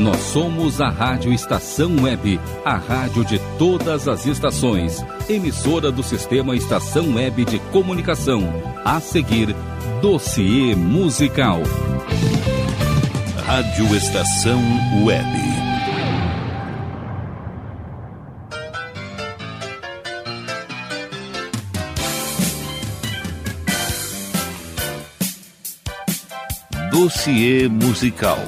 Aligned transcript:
Nós 0.00 0.16
somos 0.16 0.80
a 0.80 0.88
Rádio 0.88 1.30
Estação 1.30 1.94
Web, 2.00 2.40
a 2.64 2.76
rádio 2.76 3.22
de 3.22 3.38
todas 3.58 4.08
as 4.08 4.24
estações, 4.24 5.04
emissora 5.28 5.92
do 5.92 6.02
sistema 6.02 6.56
Estação 6.56 7.16
Web 7.16 7.44
de 7.44 7.58
Comunicação. 7.70 8.40
A 8.82 8.98
seguir, 8.98 9.54
dossiê 10.00 10.74
musical. 10.74 11.60
Rádio 13.44 13.94
Estação 13.94 14.62
Web. 15.04 15.28
Dossiê 26.90 27.68
musical. 27.68 28.38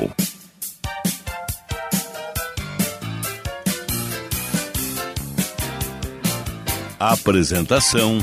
Apresentação: 7.02 8.16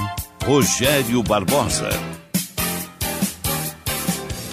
Rogério 0.45 1.21
Barbosa. 1.21 1.89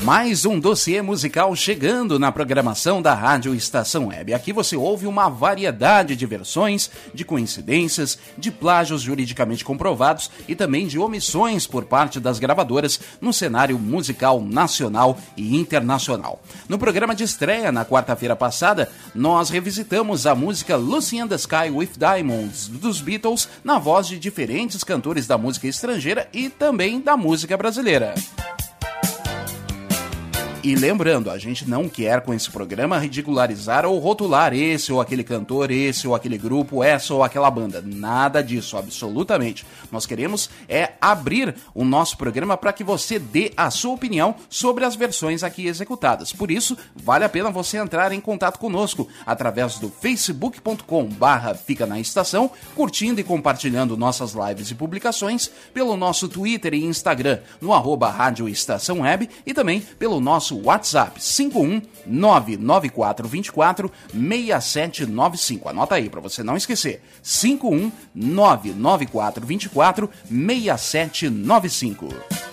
Mais 0.07 0.47
um 0.47 0.61
dossiê 0.61 1.03
musical 1.03 1.57
chegando 1.57 2.17
na 2.17 2.31
programação 2.31 3.03
da 3.03 3.13
Rádio 3.13 3.53
Estação 3.53 4.07
Web. 4.07 4.35
Aqui 4.35 4.53
você 4.53 4.77
ouve 4.77 5.05
uma 5.05 5.29
variedade 5.29 6.15
de 6.15 6.25
versões, 6.25 6.89
de 7.13 7.25
coincidências, 7.25 8.17
de 8.39 8.53
plágios 8.53 9.03
juridicamente 9.03 9.65
comprovados 9.65 10.31
e 10.47 10.55
também 10.55 10.87
de 10.87 10.97
omissões 10.97 11.67
por 11.67 11.87
parte 11.87 12.21
das 12.21 12.39
gravadoras 12.39 13.01
no 13.21 13.33
cenário 13.33 13.81
musical 13.81 14.41
nacional 14.41 15.19
e 15.37 15.57
internacional. 15.57 16.41
No 16.69 16.79
programa 16.79 17.13
de 17.13 17.25
estreia, 17.25 17.73
na 17.73 17.85
quarta-feira 17.85 18.37
passada, 18.37 18.89
nós 19.13 19.51
revisitamos 19.51 20.25
a 20.25 20.37
música 20.37 20.77
Lucy 20.77 21.17
in 21.17 21.27
the 21.27 21.35
Sky 21.35 21.69
with 21.69 21.91
Diamonds 21.99 22.69
dos 22.69 23.01
Beatles 23.01 23.49
na 23.65 23.81
voz 23.81 24.07
de 24.07 24.21
diferentes 24.21 24.85
cantores 24.85 25.27
da 25.27 25.37
música 25.37 25.67
estrangeira 25.67 26.29
e 26.33 26.49
também 26.49 27.01
da 27.01 27.17
música 27.17 27.57
brasileira. 27.57 28.15
E 30.63 30.75
lembrando, 30.75 31.31
a 31.31 31.39
gente 31.39 31.69
não 31.69 31.89
quer 31.89 32.23
com 32.23 32.35
esse 32.35 32.51
programa 32.51 32.99
ridicularizar 32.99 33.87
ou 33.87 33.99
rotular 33.99 34.53
esse 34.53 34.93
ou 34.93 35.01
aquele 35.01 35.23
cantor, 35.23 35.71
esse 35.71 36.09
ou 36.09 36.15
aquele 36.15 36.37
grupo, 36.37 36.83
essa 36.83 37.15
ou 37.15 37.23
aquela 37.23 37.49
banda. 37.51 37.81
Nada 37.87 38.43
disso, 38.43 38.77
absolutamente. 38.77 39.65
Nós 39.93 40.07
queremos 40.07 40.51
é 40.69 40.95
abrir 41.01 41.55
o 41.73 41.85
nosso 41.85 42.17
programa 42.17 42.57
para 42.57 42.73
que 42.73 42.83
você 42.83 43.17
dê 43.19 43.53
a 43.57 43.71
sua 43.71 43.95
opinião 43.95 44.35
sobre 44.49 44.85
as 44.85 44.97
versões 44.97 45.45
aqui 45.45 45.67
executadas. 45.67 46.33
Por 46.33 46.51
isso, 46.51 46.77
vale 46.97 47.25
a 47.25 47.29
pena 47.29 47.51
você 47.51 47.77
entrar 47.77 48.11
em 48.11 48.21
contato 48.21 48.59
conosco 48.59 49.07
através 49.25 49.79
do 49.79 49.89
facebook.com 49.89 51.05
barra 51.05 51.55
fica 51.55 51.87
na 51.87 52.01
estação, 52.01 52.51
curtindo 52.75 53.21
e 53.21 53.25
compartilhando 53.25 53.97
nossas 53.97 54.33
lives 54.33 54.71
e 54.71 54.75
publicações, 54.75 55.49
pelo 55.73 55.97
nosso 55.97 56.29
Twitter 56.29 56.75
e 56.75 56.85
Instagram 56.85 57.39
no 57.61 57.73
arroba 57.73 58.11
Rádio 58.11 58.49
Estação 58.49 59.03
Web 59.03 59.31
e 59.47 59.55
também 59.55 59.81
pelo 59.81 60.21
nosso 60.21 60.56
WhatsApp 60.65 61.21
5199424 61.21 63.91
6795. 64.13 65.69
Anota 65.69 65.97
aí 65.97 66.09
para 66.09 66.21
você 66.21 66.43
não 66.43 66.57
esquecer. 66.57 67.03
5199424 67.25 70.09
6795. 70.29 72.46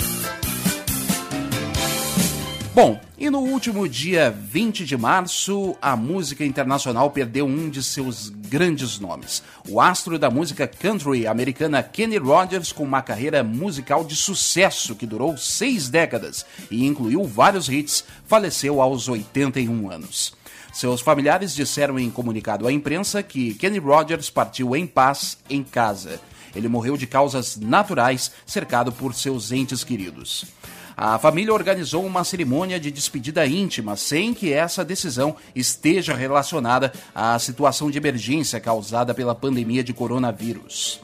Bom, 2.75 2.99
e 3.19 3.29
no 3.29 3.37
último 3.37 3.87
dia 3.87 4.31
20 4.31 4.83
de 4.83 4.97
março, 4.97 5.77
a 5.79 5.95
música 5.95 6.43
internacional 6.43 7.11
perdeu 7.11 7.45
um 7.45 7.69
de 7.69 7.83
seus 7.83 8.29
grandes 8.29 8.99
nomes. 8.99 9.43
O 9.69 9.79
astro 9.79 10.17
da 10.17 10.31
música 10.31 10.65
country 10.65 11.27
americana 11.27 11.83
Kenny 11.83 12.17
Rogers, 12.17 12.71
com 12.71 12.83
uma 12.83 13.03
carreira 13.03 13.43
musical 13.43 14.03
de 14.03 14.15
sucesso 14.15 14.95
que 14.95 15.05
durou 15.05 15.37
seis 15.37 15.87
décadas 15.87 16.47
e 16.71 16.87
incluiu 16.87 17.23
vários 17.25 17.69
hits, 17.69 18.03
faleceu 18.25 18.81
aos 18.81 19.07
81 19.07 19.91
anos. 19.91 20.33
Seus 20.73 20.99
familiares 20.99 21.53
disseram 21.53 21.99
em 21.99 22.09
comunicado 22.09 22.67
à 22.67 22.71
imprensa 22.71 23.21
que 23.21 23.53
Kenny 23.53 23.77
Rogers 23.77 24.31
partiu 24.31 24.75
em 24.75 24.87
paz 24.87 25.37
em 25.47 25.63
casa. 25.63 26.19
Ele 26.55 26.67
morreu 26.67 26.97
de 26.97 27.05
causas 27.05 27.55
naturais, 27.55 28.31
cercado 28.47 28.91
por 28.91 29.13
seus 29.13 29.51
entes 29.51 29.83
queridos. 29.83 30.47
A 30.95 31.17
família 31.17 31.53
organizou 31.53 32.05
uma 32.05 32.23
cerimônia 32.23 32.79
de 32.79 32.91
despedida 32.91 33.45
íntima, 33.45 33.95
sem 33.95 34.33
que 34.33 34.53
essa 34.53 34.85
decisão 34.85 35.35
esteja 35.55 36.13
relacionada 36.13 36.93
à 37.13 37.37
situação 37.39 37.89
de 37.89 37.97
emergência 37.97 38.59
causada 38.59 39.13
pela 39.13 39.33
pandemia 39.33 39.83
de 39.83 39.93
coronavírus. 39.93 41.01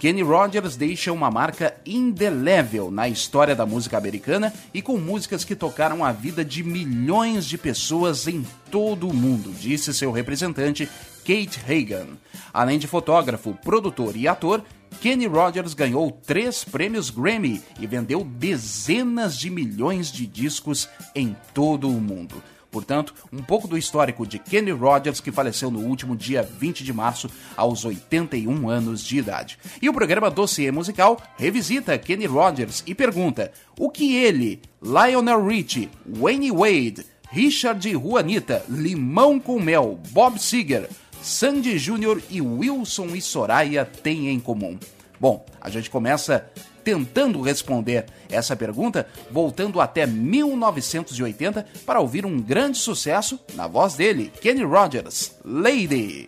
Kenny 0.00 0.22
Rogers 0.22 0.76
deixa 0.76 1.12
uma 1.12 1.30
marca 1.30 1.74
indelével 1.84 2.90
na 2.90 3.06
história 3.06 3.54
da 3.54 3.66
música 3.66 3.98
americana 3.98 4.50
e 4.72 4.80
com 4.80 4.96
músicas 4.96 5.44
que 5.44 5.54
tocaram 5.54 6.02
a 6.02 6.10
vida 6.10 6.42
de 6.42 6.64
milhões 6.64 7.44
de 7.44 7.58
pessoas 7.58 8.26
em 8.26 8.46
todo 8.70 9.06
o 9.06 9.12
mundo, 9.12 9.52
disse 9.52 9.92
seu 9.92 10.10
representante 10.10 10.88
Kate 11.18 11.60
Hagan. 11.68 12.16
Além 12.52 12.78
de 12.78 12.86
fotógrafo, 12.86 13.52
produtor 13.62 14.16
e 14.16 14.26
ator, 14.26 14.64
Kenny 15.00 15.26
Rogers 15.26 15.74
ganhou 15.74 16.10
três 16.10 16.64
prêmios 16.64 17.10
Grammy 17.10 17.62
e 17.78 17.86
vendeu 17.86 18.24
dezenas 18.24 19.38
de 19.38 19.50
milhões 19.50 20.10
de 20.12 20.26
discos 20.26 20.88
em 21.14 21.36
todo 21.54 21.88
o 21.88 22.00
mundo. 22.00 22.42
Portanto, 22.70 23.14
um 23.32 23.42
pouco 23.42 23.66
do 23.66 23.76
histórico 23.76 24.26
de 24.26 24.38
Kenny 24.38 24.70
Rogers, 24.70 25.20
que 25.20 25.32
faleceu 25.32 25.70
no 25.70 25.80
último 25.80 26.14
dia 26.14 26.42
20 26.42 26.84
de 26.84 26.92
março, 26.92 27.28
aos 27.56 27.84
81 27.84 28.68
anos 28.68 29.02
de 29.02 29.18
idade. 29.18 29.58
E 29.82 29.88
o 29.88 29.92
programa 29.92 30.30
Dossiê 30.30 30.70
Musical 30.70 31.20
revisita 31.36 31.98
Kenny 31.98 32.26
Rogers 32.26 32.84
e 32.86 32.94
pergunta 32.94 33.52
o 33.78 33.90
que 33.90 34.14
ele, 34.14 34.60
Lionel 34.80 35.44
Richie, 35.44 35.90
Wayne 36.06 36.52
Wade, 36.52 37.04
Richard 37.30 37.88
Juanita, 37.90 38.64
Limão 38.68 39.38
com 39.38 39.60
Mel, 39.60 39.98
Bob 40.10 40.38
Seger, 40.38 40.88
Sandy 41.22 41.78
Júnior 41.78 42.22
e 42.30 42.40
Wilson 42.40 43.14
e 43.14 43.20
Soraya 43.20 43.84
têm 43.84 44.28
em 44.28 44.40
comum? 44.40 44.78
Bom, 45.18 45.44
a 45.60 45.68
gente 45.68 45.90
começa 45.90 46.50
tentando 46.82 47.42
responder 47.42 48.06
essa 48.30 48.56
pergunta, 48.56 49.06
voltando 49.30 49.80
até 49.80 50.06
1980 50.06 51.66
para 51.84 52.00
ouvir 52.00 52.24
um 52.24 52.40
grande 52.40 52.78
sucesso 52.78 53.38
na 53.54 53.66
voz 53.66 53.94
dele, 53.94 54.32
Kenny 54.40 54.64
Rogers, 54.64 55.36
Lady. 55.44 56.26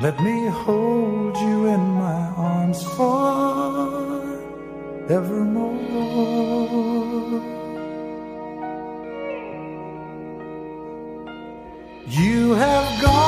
Let 0.00 0.20
me 0.22 0.46
hold 0.46 1.36
you 1.38 1.66
in 1.66 1.80
my 1.94 2.20
arms 2.36 2.84
forevermore. 2.96 4.62
You 12.06 12.54
have 12.54 13.02
gone 13.02 13.27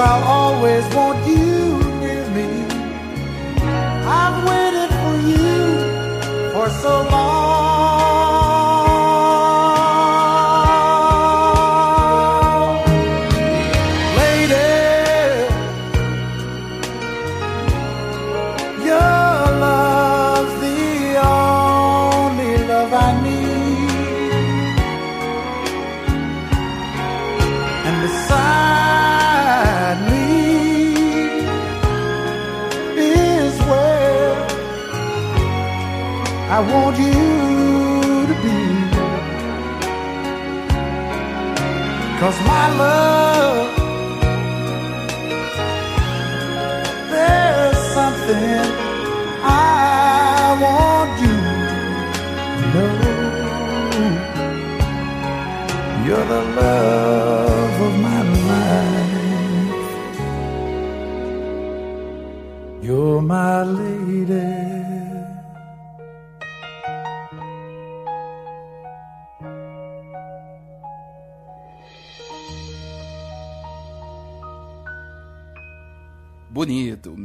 I'll 0.00 0.22
always 0.22 0.84
want 0.94 1.26
you 1.26 1.80
near 1.98 2.24
me. 2.30 2.48
I've 4.20 4.38
waited 4.48 4.90
for 5.00 5.14
you 5.28 6.52
for 6.52 6.70
so 6.70 7.02
long. 7.10 7.47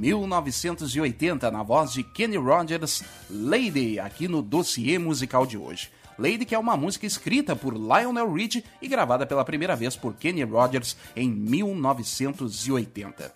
1980, 0.04 1.50
na 1.50 1.64
voz 1.64 1.94
de 1.94 2.04
Kenny 2.04 2.36
Rogers, 2.36 3.02
Lady, 3.30 4.02
aqui 4.02 4.28
no 4.28 4.42
dossiê 4.42 5.00
musical 5.00 5.46
de 5.46 5.58
hoje. 5.58 5.90
Lady, 6.20 6.44
que 6.44 6.54
é 6.54 6.60
uma 6.60 6.76
música 6.76 7.06
escrita 7.06 7.56
por 7.56 7.74
Lionel 7.74 8.34
Richie 8.34 8.66
e 8.82 8.90
gravada 8.90 9.26
pela 9.26 9.46
primeira 9.46 9.78
vez 9.78 9.96
por 9.96 10.14
Kenny 10.14 10.44
Rogers 10.44 10.98
em 11.16 11.32
1980 11.32 13.34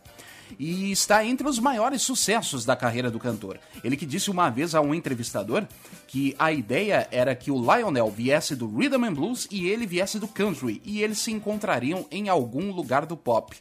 e 0.60 0.92
está 0.92 1.26
entre 1.26 1.48
os 1.48 1.58
maiores 1.58 2.02
sucessos 2.02 2.66
da 2.66 2.76
carreira 2.76 3.10
do 3.10 3.20
cantor. 3.20 3.60
Ele 3.82 3.96
que 3.96 4.06
disse 4.06 4.30
uma 4.30 4.50
vez 4.50 4.76
a 4.76 4.82
um 4.82 4.94
entrevistador 4.94 5.66
que 6.06 6.36
a 6.38 6.52
ideia 6.52 7.08
era 7.12 7.36
que 7.36 7.50
o 7.50 7.60
Lionel 7.60 8.12
viesse 8.12 8.56
do 8.56 8.68
rhythm 8.68 9.06
and 9.06 9.14
blues 9.14 9.48
e 9.50 9.68
ele 9.68 9.86
viesse 9.86 10.20
do 10.20 10.28
country 10.28 10.82
e 10.86 11.02
eles 11.02 11.20
se 11.20 11.32
encontrariam 11.32 12.06
em 12.12 12.30
algum 12.30 12.72
lugar 12.72 13.06
do 13.06 13.16
pop. 13.16 13.56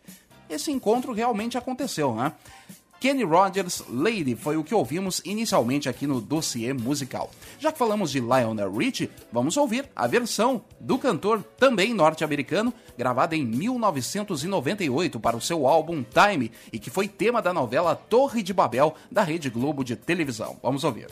Esse 0.48 0.70
encontro 0.70 1.12
realmente 1.12 1.58
aconteceu, 1.58 2.14
né? 2.14 2.32
Kenny 3.00 3.24
Rogers, 3.24 3.84
Lady, 3.88 4.34
foi 4.34 4.56
o 4.56 4.64
que 4.64 4.74
ouvimos 4.74 5.20
inicialmente 5.24 5.88
aqui 5.88 6.06
no 6.06 6.20
dossiê 6.20 6.72
musical. 6.72 7.30
Já 7.58 7.70
que 7.70 7.78
falamos 7.78 8.10
de 8.10 8.20
Lionel 8.20 8.72
Richie, 8.72 9.10
vamos 9.32 9.56
ouvir 9.56 9.88
a 9.94 10.06
versão 10.06 10.62
do 10.80 10.98
cantor 10.98 11.42
também 11.58 11.92
norte-americano, 11.92 12.72
gravada 12.96 13.36
em 13.36 13.44
1998 13.44 15.20
para 15.20 15.36
o 15.36 15.40
seu 15.40 15.66
álbum 15.66 16.02
Time 16.02 16.50
e 16.72 16.78
que 16.78 16.90
foi 16.90 17.06
tema 17.06 17.42
da 17.42 17.52
novela 17.52 17.94
Torre 17.94 18.42
de 18.42 18.54
Babel 18.54 18.94
da 19.10 19.22
Rede 19.22 19.50
Globo 19.50 19.84
de 19.84 19.94
televisão. 19.94 20.56
Vamos 20.62 20.82
ouvir. 20.82 21.08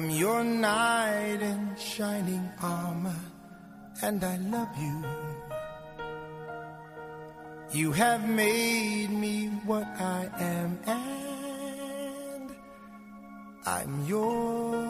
I'm 0.00 0.08
your 0.08 0.42
knight 0.42 1.42
in 1.42 1.76
shining 1.76 2.50
armor, 2.62 3.20
and 4.00 4.24
I 4.24 4.38
love 4.38 4.74
you. 4.80 5.04
You 7.70 7.92
have 7.92 8.26
made 8.26 9.10
me 9.10 9.48
what 9.66 9.86
I 10.00 10.30
am, 10.38 10.78
and 10.86 12.50
I'm 13.66 14.06
yours. 14.06 14.80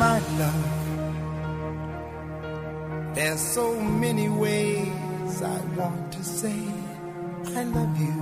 My 0.00 0.18
love. 0.40 0.74
There's 3.14 3.40
so 3.40 3.80
many 3.80 4.28
ways 4.28 5.40
I 5.40 5.60
want 5.76 6.12
to 6.14 6.24
say 6.24 6.71
I 7.54 7.64
love 7.64 8.00
you. 8.00 8.16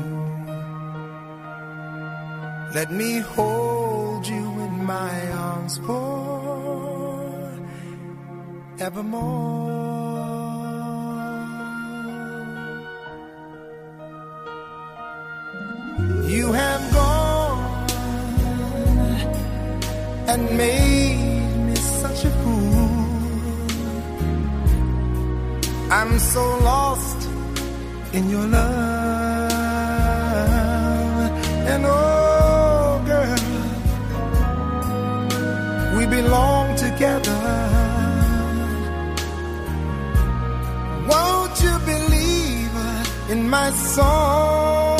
Let 2.74 2.90
me 2.92 3.18
hold 3.18 4.26
you 4.26 4.44
in 4.66 4.84
my 4.84 5.30
arms 5.32 5.80
oh, 5.82 5.86
forevermore. 8.76 9.70
You 16.34 16.52
have 16.52 16.92
gone 16.92 17.90
and 20.30 20.42
made 20.56 21.56
me 21.66 21.74
such 21.76 22.24
a 22.24 22.30
fool. 22.40 22.90
I'm 25.90 26.18
so 26.18 26.42
lost 26.70 27.28
in 28.12 28.30
your 28.30 28.46
love. 28.46 28.59
My 43.50 43.70
soul. 43.72 44.96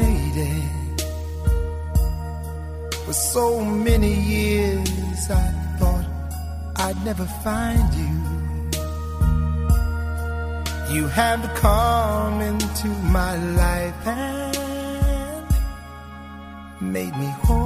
Lady 0.00 0.62
for 3.04 3.12
so 3.12 3.62
many 3.62 4.14
years 4.14 5.30
I 5.30 5.46
thought 5.78 6.06
I'd 6.76 6.98
never 7.04 7.26
find 7.44 7.88
you. 8.02 8.14
You 10.94 11.08
have 11.08 11.42
come 11.56 12.40
into 12.40 12.88
my 13.18 13.36
life 13.62 14.06
and 14.06 15.46
made 16.80 17.14
me 17.18 17.30
whole. 17.44 17.65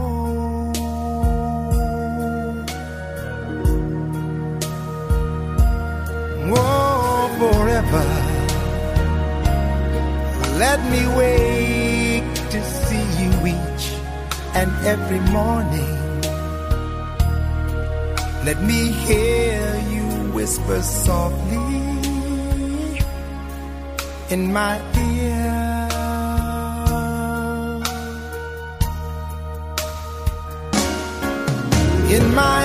Let 10.59 10.79
me 10.93 11.03
wake 11.17 12.35
to 12.51 12.63
see 12.65 13.07
you 13.21 13.31
each 13.47 13.85
and 14.55 14.71
every 14.87 15.19
morning. 15.33 15.97
Let 18.45 18.63
me 18.63 18.93
hear 18.93 19.77
you 19.91 20.07
whisper 20.33 20.81
softly 20.83 21.81
in 24.31 24.53
my 24.53 24.79
ear. 24.97 25.89
In 32.17 32.35
my 32.35 32.60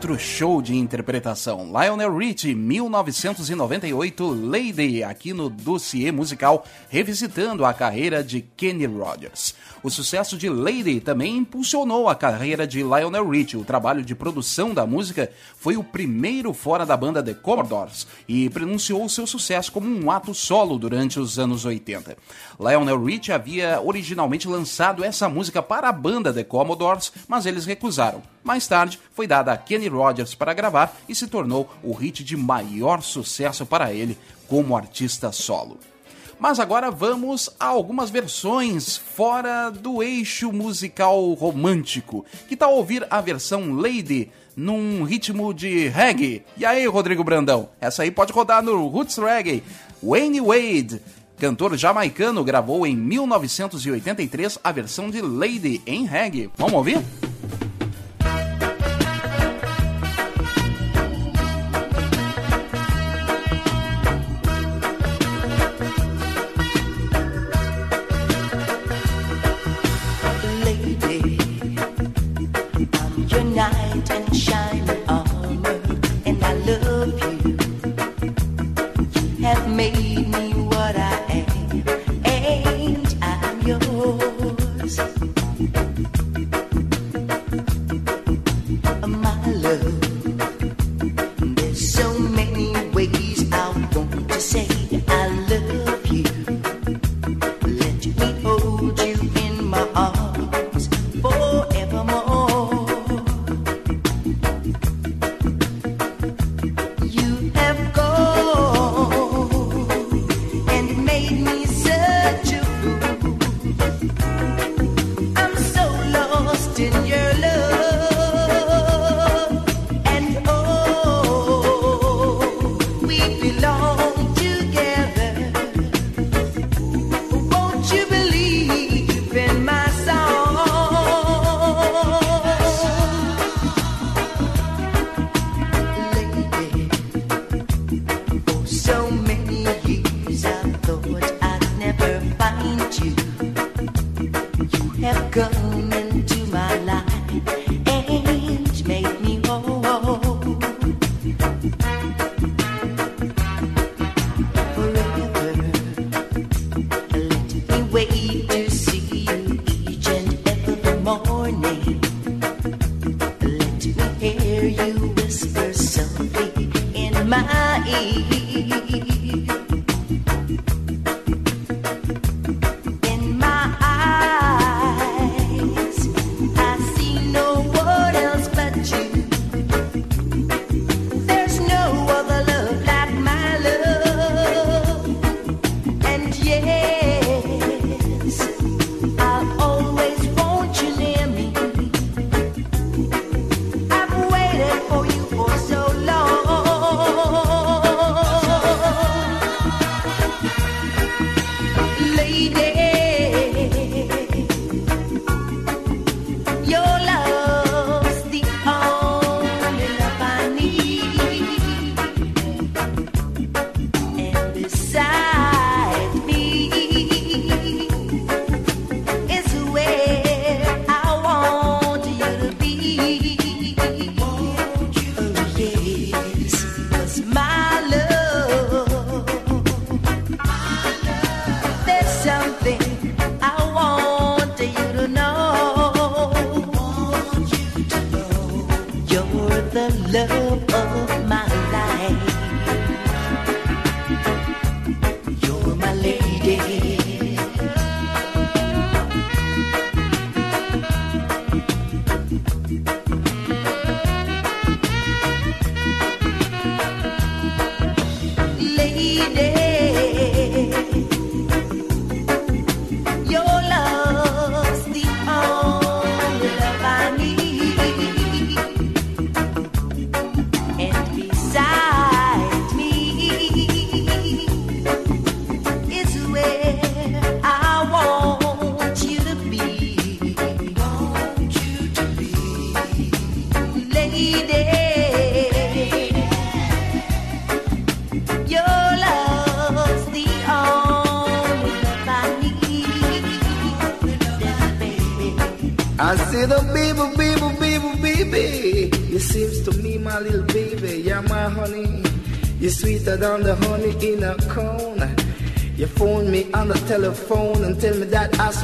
Outro 0.00 0.18
show 0.18 0.62
de 0.62 0.74
interpretação. 0.74 1.70
Lionel 1.78 2.16
Richie, 2.16 2.54
1998, 2.54 4.48
Lady, 4.48 5.04
aqui 5.04 5.34
no 5.34 5.50
dossiê 5.50 6.10
musical, 6.10 6.64
revisitando 6.88 7.66
a 7.66 7.74
carreira 7.74 8.24
de 8.24 8.40
Kenny 8.40 8.86
Rogers. 8.86 9.54
O 9.82 9.90
sucesso 9.90 10.38
de 10.38 10.48
Lady 10.48 11.00
também 11.00 11.36
impulsionou 11.36 12.08
a 12.08 12.14
carreira 12.14 12.66
de 12.66 12.82
Lionel 12.82 13.28
Richie. 13.28 13.58
O 13.58 13.64
trabalho 13.64 14.02
de 14.02 14.14
produção 14.14 14.72
da 14.72 14.86
música 14.86 15.30
foi 15.58 15.76
o 15.76 15.84
primeiro 15.84 16.54
fora 16.54 16.86
da 16.86 16.96
banda 16.96 17.22
The 17.22 17.34
Commodores 17.34 18.06
e 18.26 18.48
pronunciou 18.48 19.06
seu 19.06 19.26
sucesso 19.26 19.70
como 19.70 19.86
um 19.86 20.10
ato 20.10 20.32
solo 20.32 20.78
durante 20.78 21.20
os 21.20 21.38
anos 21.38 21.66
80. 21.66 22.16
Lionel 22.58 23.04
Richie 23.04 23.32
havia 23.32 23.82
originalmente 23.82 24.48
lançado 24.48 25.04
essa 25.04 25.28
música 25.28 25.62
para 25.62 25.90
a 25.90 25.92
banda 25.92 26.32
The 26.32 26.44
Commodores, 26.44 27.12
mas 27.28 27.44
eles 27.44 27.66
recusaram. 27.66 28.22
Mais 28.42 28.66
tarde, 28.66 28.98
foi 29.14 29.26
dada 29.26 29.52
a 29.52 29.56
Kenny 29.56 29.88
Rogers 29.88 30.34
para 30.34 30.54
gravar 30.54 30.96
e 31.08 31.14
se 31.14 31.26
tornou 31.26 31.70
o 31.82 31.92
hit 31.92 32.24
de 32.24 32.36
maior 32.36 33.02
sucesso 33.02 33.66
para 33.66 33.92
ele 33.92 34.18
como 34.48 34.76
artista 34.76 35.30
solo. 35.30 35.78
Mas 36.40 36.58
agora 36.58 36.90
vamos 36.90 37.50
a 37.60 37.66
algumas 37.66 38.08
versões 38.08 38.96
fora 38.96 39.68
do 39.68 40.02
eixo 40.02 40.50
musical 40.50 41.34
romântico. 41.34 42.24
Que 42.48 42.56
tal 42.56 42.74
ouvir 42.74 43.06
a 43.10 43.20
versão 43.20 43.74
Lady 43.74 44.30
num 44.56 45.04
ritmo 45.04 45.52
de 45.52 45.88
reggae? 45.88 46.42
E 46.56 46.64
aí, 46.64 46.86
Rodrigo 46.86 47.22
Brandão? 47.22 47.68
Essa 47.78 48.04
aí 48.04 48.10
pode 48.10 48.32
rodar 48.32 48.62
no 48.62 48.86
Roots 48.86 49.18
Reggae. 49.18 49.62
Wayne 50.02 50.40
Wade, 50.40 51.02
cantor 51.38 51.76
jamaicano, 51.76 52.42
gravou 52.42 52.86
em 52.86 52.96
1983 52.96 54.58
a 54.64 54.72
versão 54.72 55.10
de 55.10 55.20
Lady 55.20 55.82
em 55.86 56.06
reggae. 56.06 56.50
Vamos 56.56 56.72
ouvir? 56.72 57.04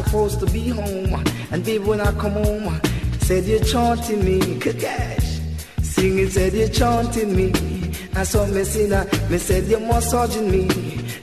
Supposed 0.07 0.41
to 0.41 0.47
be 0.47 0.69
home. 0.69 1.25
And 1.51 1.65
baby, 1.65 1.85
when 1.85 2.01
I 2.01 2.13
come 2.13 2.33
home, 2.33 2.81
said 3.21 3.45
you're 3.45 3.65
chanting 3.65 4.25
me, 4.25 4.39
Kakash. 4.61 5.41
Singing, 5.83 6.31
said 6.31 6.53
you're 6.53 6.69
chanting 6.69 7.35
me. 7.37 7.53
I 8.15 8.23
saw 8.23 8.47
me 8.47 8.65
see 8.65 8.87
that, 8.87 9.07
me 9.31 9.39
said 9.39 9.65
you're 9.65 9.81
massaging 9.81 10.51
me. 10.51 10.69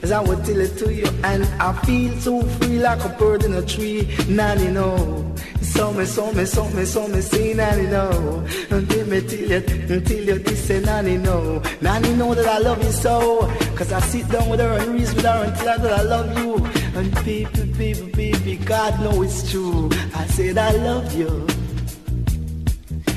As 0.02 0.12
I 0.12 0.20
would 0.20 0.44
tell 0.44 0.60
it 0.60 0.76
to 0.78 0.92
you, 0.92 1.06
and 1.24 1.44
I 1.60 1.72
feel 1.84 2.12
so 2.20 2.42
free 2.42 2.78
like 2.78 3.02
a 3.04 3.08
bird 3.08 3.44
in 3.44 3.54
a 3.54 3.62
tree. 3.62 4.06
Nanny, 4.28 4.68
know. 4.68 5.34
So 5.62 5.92
me, 5.92 6.04
so 6.04 6.30
me, 6.32 6.44
so 6.44 6.68
me, 6.68 6.84
so 6.84 7.08
me, 7.08 7.20
say 7.22 7.54
nanny, 7.54 7.86
know. 7.86 8.46
Until 8.70 9.06
me 9.06 9.20
tell 9.22 9.38
you, 9.38 9.56
until 9.94 10.24
you 10.24 10.38
this 10.38 10.66
say 10.66 10.80
nanny, 10.80 11.16
know. 11.16 11.62
Nanny, 11.80 12.14
know 12.14 12.34
that 12.34 12.46
I 12.46 12.58
love 12.58 12.84
you 12.84 12.92
so. 12.92 13.48
Cause 13.74 13.92
I 13.92 14.00
sit 14.00 14.28
down 14.28 14.50
with 14.50 14.60
her 14.60 14.78
and 14.78 14.92
reason 14.92 15.16
with 15.16 15.24
her 15.24 15.44
and 15.44 15.56
tell 15.56 15.78
her 15.78 15.88
that 15.88 16.00
I 16.00 16.02
love 16.02 16.38
you. 16.38 16.56
And 16.94 17.12
baby, 17.24 17.64
baby, 17.78 18.12
God 18.64 18.98
know 19.00 19.22
it's 19.22 19.50
true. 19.50 19.90
I 20.14 20.26
said 20.26 20.56
I 20.56 20.70
love 20.72 21.12
you. 21.14 21.46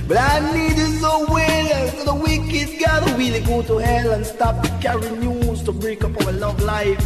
But 0.08 0.18
I 0.18 0.40
need 0.54 0.78
you 0.78 0.88
so 1.00 1.26
well, 1.30 1.88
so 1.90 2.04
the 2.06 2.16
wicked 2.16 2.80
gotta 2.80 3.14
really 3.16 3.40
go 3.42 3.62
to 3.62 3.78
hell 3.78 4.12
and 4.12 4.26
stop 4.26 4.62
the 4.62 4.70
carry 4.82 5.10
news 5.12 5.64
to 5.64 5.72
break 5.72 6.04
up 6.04 6.18
our 6.26 6.34
love 6.34 6.62
life. 6.64 7.00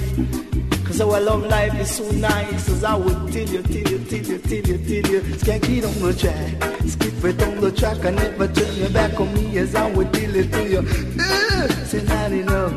Cause 0.86 1.02
our 1.02 1.22
love 1.22 1.44
life 1.44 1.80
is 1.80 1.96
so 1.96 2.10
nice, 2.12 2.68
as 2.68 2.84
I 2.84 2.96
would 2.96 3.32
tell 3.32 3.48
you, 3.48 3.62
tell 3.64 3.92
you, 3.92 4.00
tell 4.06 4.20
you, 4.20 4.38
tell 4.40 4.58
you, 4.58 4.78
tell 4.78 5.12
you. 5.12 5.22
Skanky 5.38 5.84
on 5.86 6.02
the 6.02 6.14
track, 6.14 6.88
skip 6.88 7.24
it 7.24 7.44
on 7.44 7.62
the 7.62 7.72
track, 7.72 8.04
and 8.04 8.16
never 8.16 8.48
turn 8.48 8.76
your 8.76 8.90
back 8.90 9.20
on 9.20 9.34
me 9.34 9.58
as 9.60 9.74
I 9.76 9.90
would 9.92 10.12
tell 10.14 10.36
it 10.36 10.52
to 10.52 10.70
you. 10.70 10.80
Uh, 11.20 11.68
say 11.86 12.04
not 12.04 12.32
enough. 12.32 12.74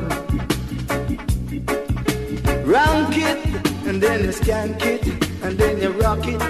Rank 2.66 3.16
it, 3.18 3.46
and 3.87 4.03
then 4.03 4.24
you 4.24 4.31
skank 4.31 4.83
it, 4.85 5.34
and 5.44 5.59
then 5.59 5.80
you 5.80 5.90
rock 6.00 6.26
it, 6.26 6.42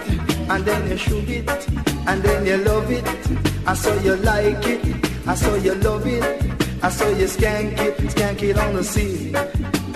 and 0.48 0.64
then 0.64 0.88
you 0.88 0.96
shoot 0.96 1.28
it, 1.28 1.48
and 2.06 2.22
then 2.22 2.46
you 2.46 2.56
love 2.58 2.90
it. 2.90 3.04
I 3.66 3.74
saw 3.74 3.94
you 4.00 4.16
like 4.16 4.66
it, 4.66 5.26
I 5.26 5.34
saw 5.34 5.54
you 5.56 5.74
love 5.74 6.06
it, 6.06 6.22
I 6.82 6.88
saw 6.90 7.08
you 7.08 7.26
skank 7.26 7.78
it, 7.78 7.96
skank 8.14 8.42
it 8.42 8.56
on 8.56 8.74
the 8.76 8.84
scene. 8.84 9.34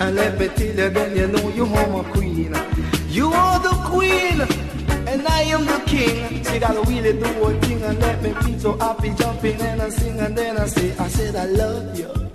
And 0.01 0.15
let 0.15 0.39
me 0.39 0.47
tell 0.49 0.67
you, 0.67 0.89
then 0.89 1.15
you 1.15 1.27
know 1.27 1.49
you 1.49 1.65
are 1.65 1.87
my 1.87 2.03
queen. 2.11 2.55
You 3.09 3.27
are 3.27 3.59
the 3.59 3.75
queen, 3.91 4.41
and 5.07 5.27
I 5.27 5.41
am 5.43 5.65
the 5.65 5.81
king. 5.85 6.43
You 6.53 6.59
gotta 6.59 6.81
really 6.89 7.13
do 7.13 7.27
one 7.41 7.59
thing 7.61 7.81
and 7.83 7.99
let 7.99 8.21
me 8.21 8.33
feel 8.33 8.59
so 8.59 8.77
happy, 8.77 9.13
jumping 9.15 9.61
and 9.61 9.81
I 9.81 9.89
sing, 9.89 10.19
and 10.19 10.37
then 10.37 10.57
I 10.57 10.67
say, 10.67 10.95
I 10.97 11.07
said 11.07 11.35
I 11.35 11.45
love 11.45 11.97
you. 11.97 12.28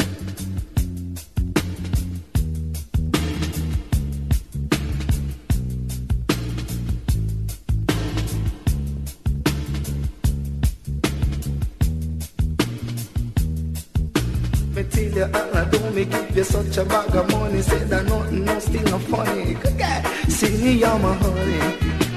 Such 16.74 16.86
a 16.86 16.88
bag 16.88 17.14
of 17.14 17.30
money. 17.30 17.62
Say 17.62 17.84
that 17.84 18.04
nothing, 18.06 18.44
no 18.44 18.58
still 18.58 18.82
not 18.90 19.02
funny. 19.02 19.54
Good 19.54 20.30
see 20.30 20.56
me, 20.62 20.80
my 20.80 21.14
honey. 21.14 21.58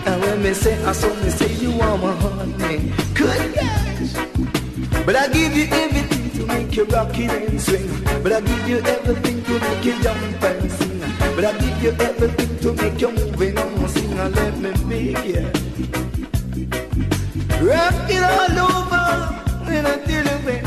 And 0.06 0.22
when 0.22 0.44
me 0.44 0.54
say, 0.54 0.84
I 0.84 0.92
saw 0.94 1.14
me 1.22 1.30
say 1.30 1.54
you 1.54 1.80
are 1.82 1.98
my 1.98 2.14
honey. 2.16 2.92
Good. 3.14 3.54
But 5.06 5.16
I 5.16 5.28
give 5.28 5.56
you 5.56 5.68
everything 5.72 6.32
to 6.32 6.46
make 6.48 6.76
you 6.76 6.86
rock 6.86 7.18
it 7.18 7.32
and 7.32 7.62
swing. 7.62 8.04
But 8.24 8.32
I 8.34 8.42
give 8.42 8.70
you 8.70 8.80
everything 8.80 9.44
to 9.44 9.60
make 9.60 9.86
you 9.86 10.02
jump 10.02 10.44
and 10.44 10.72
sing. 10.72 11.00
But 11.36 11.46
I 11.46 11.52
give 11.60 11.84
you 11.84 11.92
everything 11.92 12.60
to 12.60 12.74
make 12.74 13.02
you 13.02 13.12
move 13.12 13.42
and 13.42 13.90
sing. 13.90 14.20
And 14.20 14.36
let 14.36 14.58
me 14.58 14.72
make 14.86 15.26
you. 15.26 15.46
Rock 17.68 18.10
it 18.10 18.24
all 18.24 18.58
over. 18.70 19.08
And 19.70 20.06
tell 20.06 20.26
you, 20.26 20.46
baby, 20.46 20.67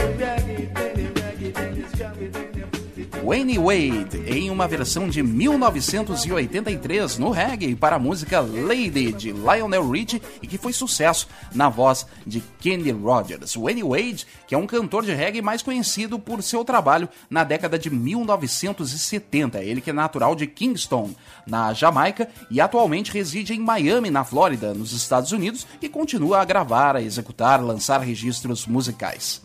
Wayne 3.31 3.59
Wade, 3.59 4.25
em 4.27 4.51
uma 4.51 4.67
versão 4.67 5.09
de 5.09 5.23
1983 5.23 7.17
no 7.17 7.31
reggae 7.31 7.77
para 7.77 7.95
a 7.95 7.99
música 7.99 8.41
Lady 8.41 9.13
de 9.13 9.31
Lionel 9.31 9.89
Richie 9.89 10.21
e 10.43 10.49
que 10.49 10.59
foi 10.59 10.73
sucesso 10.73 11.29
na 11.55 11.69
voz 11.69 12.09
de 12.27 12.43
Kenny 12.59 12.91
Rogers. 12.91 13.55
Wayne 13.55 13.85
Wade, 13.85 14.27
que 14.49 14.55
é 14.57 14.59
um 14.59 14.67
cantor 14.67 15.05
de 15.05 15.15
reggae 15.15 15.41
mais 15.41 15.63
conhecido 15.63 16.19
por 16.19 16.43
seu 16.43 16.65
trabalho 16.65 17.09
na 17.31 17.45
década 17.45 17.79
de 17.79 17.89
1970. 17.89 19.63
Ele 19.63 19.81
que 19.81 19.91
é 19.91 19.93
natural 19.93 20.35
de 20.35 20.49
Kingston, 20.49 21.15
na 21.47 21.73
Jamaica, 21.73 22.29
e 22.51 22.61
atualmente 22.61 23.13
reside 23.13 23.55
em 23.55 23.61
Miami, 23.61 24.11
na 24.11 24.25
Flórida, 24.25 24.75
nos 24.75 24.91
Estados 24.91 25.31
Unidos, 25.31 25.69
e 25.81 25.89
continua 25.89 26.41
a 26.41 26.45
gravar, 26.45 26.97
a 26.97 27.03
executar, 27.03 27.63
lançar 27.63 28.01
registros 28.01 28.67
musicais. 28.67 29.41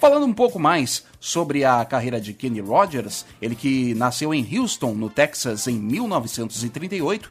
Falando 0.00 0.24
um 0.24 0.32
pouco 0.32 0.58
mais 0.58 1.04
sobre 1.20 1.62
a 1.62 1.84
carreira 1.84 2.18
de 2.18 2.32
Kenny 2.32 2.60
Rogers, 2.60 3.26
ele 3.40 3.54
que 3.54 3.92
nasceu 3.92 4.32
em 4.32 4.58
Houston, 4.58 4.94
no 4.94 5.10
Texas, 5.10 5.68
em 5.68 5.74
1938, 5.74 7.30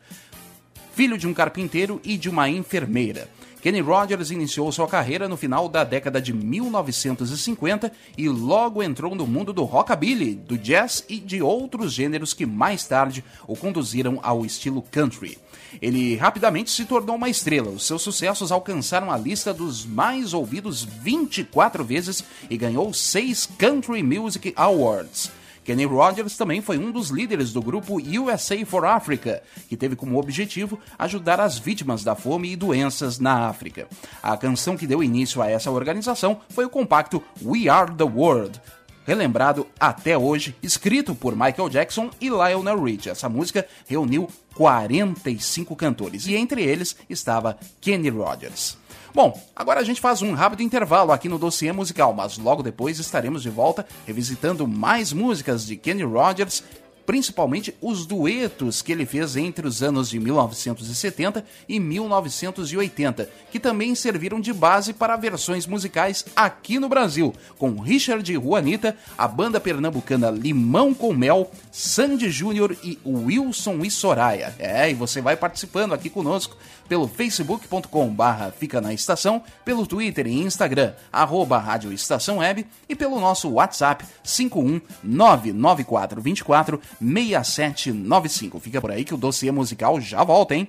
filho 0.94 1.18
de 1.18 1.26
um 1.26 1.34
carpinteiro 1.34 2.00
e 2.04 2.16
de 2.16 2.30
uma 2.30 2.48
enfermeira. 2.48 3.28
Kenny 3.62 3.82
Rogers 3.82 4.32
iniciou 4.32 4.72
sua 4.72 4.88
carreira 4.88 5.28
no 5.28 5.36
final 5.36 5.68
da 5.68 5.84
década 5.84 6.22
de 6.22 6.34
1950 6.34 7.92
e 8.18 8.30
logo 8.30 8.82
entrou 8.82 9.14
no 9.14 9.28
mundo 9.28 9.52
do 9.52 9.64
rockabilly, 9.64 10.36
do 10.36 10.58
jazz 10.58 11.04
e 11.10 11.18
de 11.20 11.42
outros 11.42 11.92
gêneros 11.92 12.34
que 12.34 12.46
mais 12.46 12.86
tarde 12.86 13.24
o 13.46 13.58
conduziram 13.58 14.20
ao 14.24 14.46
estilo 14.46 14.82
country. 14.82 15.38
Ele 15.82 16.16
rapidamente 16.16 16.72
se 16.72 16.86
tornou 16.86 17.18
uma 17.18 17.30
estrela. 17.30 17.70
Os 17.70 17.86
seus 17.86 18.02
sucessos 18.02 18.52
alcançaram 18.52 19.12
a 19.12 19.18
lista 19.18 19.54
dos 19.54 19.86
mais 19.86 20.34
ouvidos 20.34 20.84
24 20.84 21.84
vezes 21.84 22.24
e 22.50 22.56
ganhou 22.56 22.94
seis 22.94 23.46
Country 23.58 24.02
Music 24.02 24.54
Awards. 24.56 25.39
Kenny 25.64 25.86
Rogers 25.86 26.36
também 26.36 26.62
foi 26.62 26.78
um 26.78 26.92
dos 26.92 27.10
líderes 27.10 27.54
do 27.54 27.62
grupo 27.62 27.98
USA 27.98 28.66
for 28.66 28.86
Africa, 28.86 29.44
que 29.68 29.78
teve 29.78 29.96
como 29.96 30.20
objetivo 30.20 30.80
ajudar 30.98 31.40
as 31.40 31.58
vítimas 31.58 32.04
da 32.04 32.16
fome 32.16 32.52
e 32.52 32.56
doenças 32.56 33.20
na 33.20 33.48
África. 33.48 33.88
A 34.22 34.36
canção 34.38 34.78
que 34.78 34.88
deu 34.88 35.04
início 35.04 35.42
a 35.42 35.50
essa 35.50 35.72
organização 35.72 36.42
foi 36.50 36.66
o 36.66 36.70
compacto 36.70 37.24
We 37.44 37.70
Are 37.70 37.94
the 37.94 38.04
World, 38.04 38.60
relembrado 39.06 39.68
até 39.80 40.18
hoje, 40.18 40.56
escrito 40.62 41.16
por 41.16 41.36
Michael 41.36 41.70
Jackson 41.70 42.10
e 42.22 42.30
Lionel 42.30 42.84
Richie. 42.84 43.10
Essa 43.10 43.28
música 43.28 43.68
reuniu 43.88 44.30
45 44.56 45.76
cantores 45.76 46.28
e 46.28 46.36
entre 46.36 46.64
eles 46.64 46.96
estava 47.10 47.58
Kenny 47.82 48.10
Rogers. 48.10 48.79
Bom, 49.14 49.40
agora 49.56 49.80
a 49.80 49.84
gente 49.84 50.00
faz 50.00 50.22
um 50.22 50.34
rápido 50.34 50.62
intervalo 50.62 51.12
aqui 51.12 51.28
no 51.28 51.40
dossiê 51.40 51.72
musical, 51.72 52.14
mas 52.14 52.38
logo 52.38 52.62
depois 52.62 53.00
estaremos 53.00 53.42
de 53.42 53.50
volta 53.50 53.86
revisitando 54.06 54.68
mais 54.68 55.12
músicas 55.12 55.66
de 55.66 55.76
Kenny 55.76 56.04
Rogers 56.04 56.64
principalmente 57.10 57.76
os 57.82 58.06
duetos 58.06 58.84
que 58.84 58.92
ele 58.92 59.04
fez 59.04 59.36
entre 59.36 59.66
os 59.66 59.82
anos 59.82 60.12
de 60.12 60.20
1970 60.20 61.44
e 61.68 61.80
1980, 61.80 63.28
que 63.52 63.60
também 63.60 63.96
serviram 63.96 64.40
de 64.40 64.54
base 64.54 64.94
para 64.94 65.18
versões 65.18 65.66
musicais 65.66 66.24
aqui 66.36 66.78
no 66.78 66.88
Brasil, 66.88 67.34
com 67.58 67.80
Richard 67.80 68.32
e 68.32 68.36
Juanita, 68.36 68.96
a 69.18 69.28
banda 69.28 69.60
pernambucana 69.60 70.30
Limão 70.30 70.94
com 70.94 71.12
Mel, 71.12 71.50
Sandy 71.72 72.30
Júnior 72.30 72.78
e 72.84 73.00
Wilson 73.04 73.84
e 73.84 73.90
Soraya. 73.90 74.54
É, 74.60 74.92
e 74.92 74.94
você 74.94 75.20
vai 75.20 75.36
participando 75.36 75.96
aqui 75.96 76.12
conosco 76.12 76.56
pelo 76.90 77.08
facebook.com 77.08 78.10
barra 78.10 78.52
Fica 78.52 78.82
na 78.82 78.94
Estação, 78.94 79.42
pelo 79.64 79.88
Twitter 79.88 80.28
e 80.28 80.42
Instagram, 80.42 80.92
arroba 81.14 81.58
Rádio 81.60 81.94
Estação 81.94 82.40
Web 82.40 82.66
e 82.90 82.96
pelo 82.96 83.20
nosso 83.20 83.52
WhatsApp 83.52 84.04
5199424 84.26 86.80
6795. 87.00 88.60
Fica 88.60 88.82
por 88.82 88.90
aí 88.92 89.06
que 89.06 89.14
o 89.14 89.18
dossiê 89.18 89.52
musical 89.52 90.02
já 90.02 90.24
volta, 90.24 90.56
hein? 90.56 90.68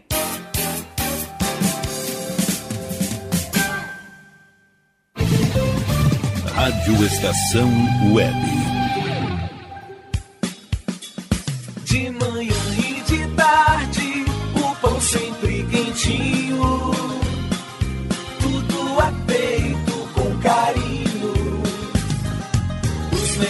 Rádio 6.54 7.06
Estação 7.06 7.70
Web. 8.12 8.69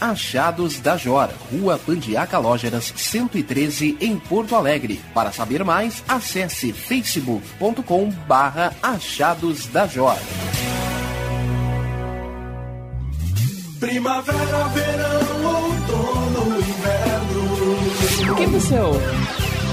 Achados 0.00 0.80
da 0.80 0.96
Jor, 0.96 1.28
Rua 1.52 1.78
Pandiaca 1.78 2.38
Lógeras, 2.38 2.92
113, 2.96 3.96
em 4.00 4.18
Porto 4.18 4.56
Alegre. 4.56 5.00
Para 5.12 5.30
saber 5.30 5.62
mais, 5.62 6.02
acesse 6.08 6.72
facebook.com 6.72 8.10
barra 8.26 8.72
Achados 8.82 9.66
da 9.66 9.86
Jor. 9.86 10.16
Primavera, 13.78 14.68
verão, 14.68 15.44
outono, 15.44 16.58
inverno. 16.58 18.36
Quem 18.36 18.46
você 18.48 18.78
ouve? 18.78 19.04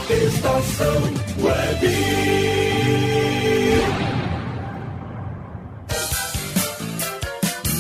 Estação 0.10 1.02
Web. 1.44 1.88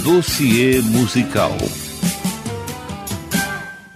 Dossiê 0.04 0.82
musical. 0.82 1.58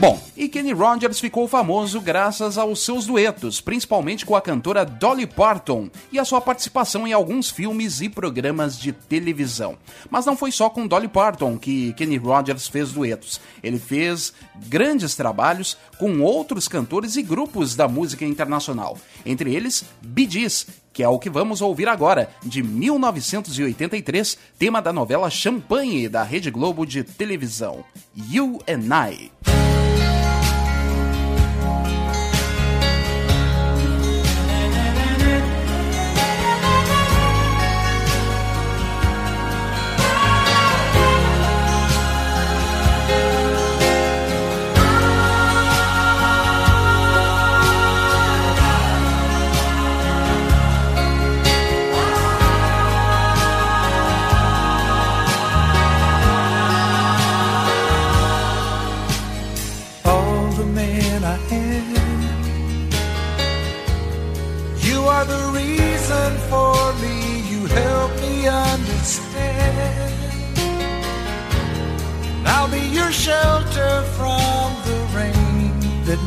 Bom, 0.00 0.18
e 0.34 0.48
Kenny 0.48 0.72
Rogers 0.72 1.20
ficou 1.20 1.46
famoso 1.46 2.00
graças 2.00 2.56
aos 2.56 2.82
seus 2.82 3.04
duetos, 3.04 3.60
principalmente 3.60 4.24
com 4.24 4.34
a 4.34 4.40
cantora 4.40 4.82
Dolly 4.82 5.26
Parton 5.26 5.90
e 6.10 6.18
a 6.18 6.24
sua 6.24 6.40
participação 6.40 7.06
em 7.06 7.12
alguns 7.12 7.50
filmes 7.50 8.00
e 8.00 8.08
programas 8.08 8.78
de 8.78 8.92
televisão. 8.92 9.76
Mas 10.08 10.24
não 10.24 10.34
foi 10.34 10.50
só 10.52 10.70
com 10.70 10.86
Dolly 10.86 11.06
Parton 11.06 11.58
que 11.58 11.92
Kenny 11.92 12.16
Rogers 12.16 12.66
fez 12.66 12.92
duetos. 12.92 13.42
Ele 13.62 13.78
fez 13.78 14.32
grandes 14.68 15.14
trabalhos 15.14 15.76
com 15.98 16.22
outros 16.22 16.66
cantores 16.66 17.16
e 17.16 17.22
grupos 17.22 17.76
da 17.76 17.86
música 17.86 18.24
internacional, 18.24 18.96
entre 19.26 19.54
eles 19.54 19.84
Bee 20.00 20.30
Gees, 20.30 20.66
que 20.94 21.02
é 21.02 21.08
o 21.10 21.18
que 21.18 21.28
vamos 21.28 21.60
ouvir 21.60 21.88
agora, 21.88 22.30
de 22.42 22.62
1983, 22.62 24.38
tema 24.58 24.80
da 24.80 24.94
novela 24.94 25.28
Champagne 25.28 26.08
da 26.08 26.22
Rede 26.22 26.50
Globo 26.50 26.86
de 26.86 27.04
televisão, 27.04 27.84
You 28.16 28.62
and 28.66 29.10
I. 29.10 29.69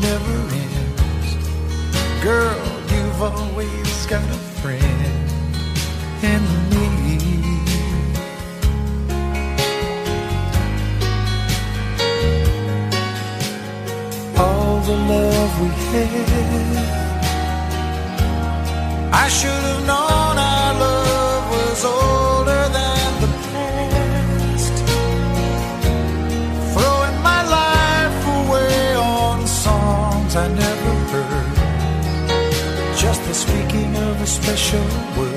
never 0.01 0.38
ends. 0.63 1.29
Girl, 2.23 2.62
you've 2.91 3.21
always 3.21 4.06
got 4.08 4.23
a 4.23 4.39
friend 4.62 5.32
in 6.23 6.43
me. 6.69 6.84
all 14.38 14.79
the 14.82 14.97
love 15.13 15.62
we 15.62 15.69
had. 15.91 16.93
I 19.23 19.27
should 19.29 19.63
have 19.69 19.83
a 34.73 35.33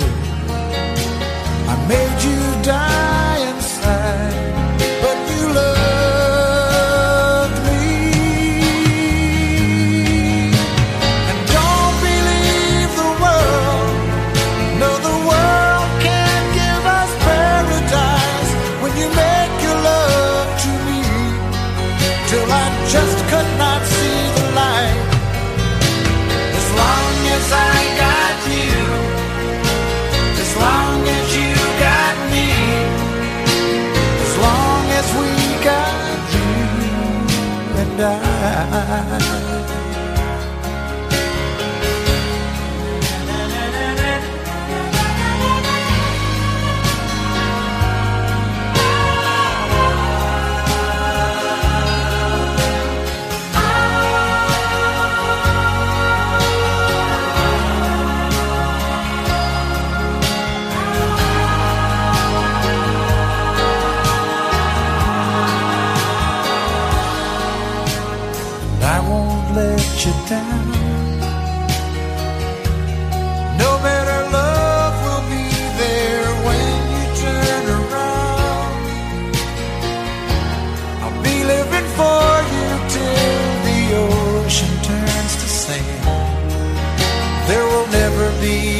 be 88.40 88.75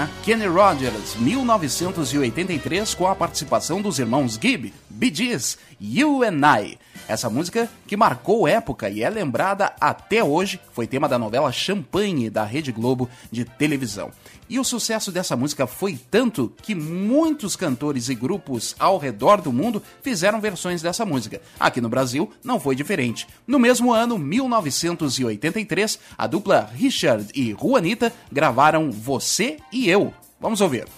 né? 0.00 0.08
Kenny 0.22 0.46
Rogers, 0.46 1.16
1983, 1.16 2.94
com 2.94 3.06
a 3.06 3.14
participação 3.14 3.82
dos 3.82 3.98
irmãos 3.98 4.38
Gibb, 4.40 4.72
Bee 4.88 5.14
Gees, 5.14 5.58
You 5.78 6.22
and 6.22 6.40
I. 6.58 6.78
Essa 7.06 7.28
música 7.28 7.68
que 7.86 7.96
marcou 7.96 8.48
época 8.48 8.88
e 8.88 9.02
é 9.02 9.10
lembrada 9.10 9.72
até 9.78 10.24
hoje, 10.24 10.58
foi 10.72 10.86
tema 10.86 11.08
da 11.08 11.18
novela 11.18 11.52
Champagne 11.52 12.30
da 12.30 12.44
Rede 12.44 12.72
Globo 12.72 13.10
de 13.30 13.44
televisão. 13.44 14.10
E 14.50 14.58
o 14.58 14.64
sucesso 14.64 15.12
dessa 15.12 15.36
música 15.36 15.64
foi 15.64 15.96
tanto 16.10 16.52
que 16.60 16.74
muitos 16.74 17.54
cantores 17.54 18.08
e 18.08 18.16
grupos 18.16 18.74
ao 18.80 18.98
redor 18.98 19.40
do 19.40 19.52
mundo 19.52 19.80
fizeram 20.02 20.40
versões 20.40 20.82
dessa 20.82 21.06
música. 21.06 21.40
Aqui 21.58 21.80
no 21.80 21.88
Brasil 21.88 22.28
não 22.42 22.58
foi 22.58 22.74
diferente. 22.74 23.28
No 23.46 23.60
mesmo 23.60 23.92
ano, 23.92 24.18
1983, 24.18 26.00
a 26.18 26.26
dupla 26.26 26.68
Richard 26.74 27.28
e 27.32 27.52
Juanita 27.54 28.12
gravaram 28.32 28.90
Você 28.90 29.58
e 29.72 29.88
Eu. 29.88 30.12
Vamos 30.40 30.60
ouvir. 30.60 30.88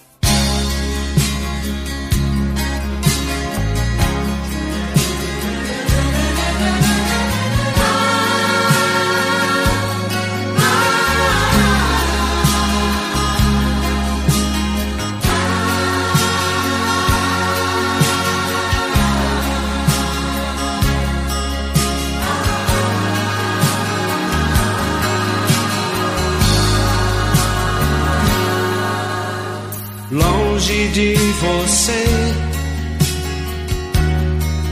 Você. 31.42 32.04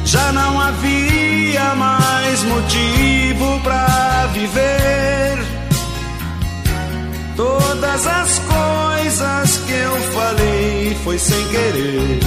Já 0.05 0.33
não 0.33 0.61
havia 0.61 1.75
mais 1.75 2.43
motivo 2.45 3.61
pra 3.61 4.27
viver. 4.33 5.39
Todas 7.37 8.07
as 8.07 8.39
coisas 8.41 9.57
que 9.67 9.73
eu 9.73 9.97
falei 10.13 10.97
foi 11.05 11.19
sem 11.19 11.49
querer. 11.49 12.21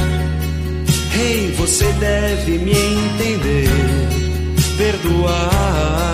Ei, 1.15 1.51
você 1.57 1.85
deve 1.93 2.57
me 2.59 2.71
entender, 2.71 3.69
perdoar. 4.77 6.12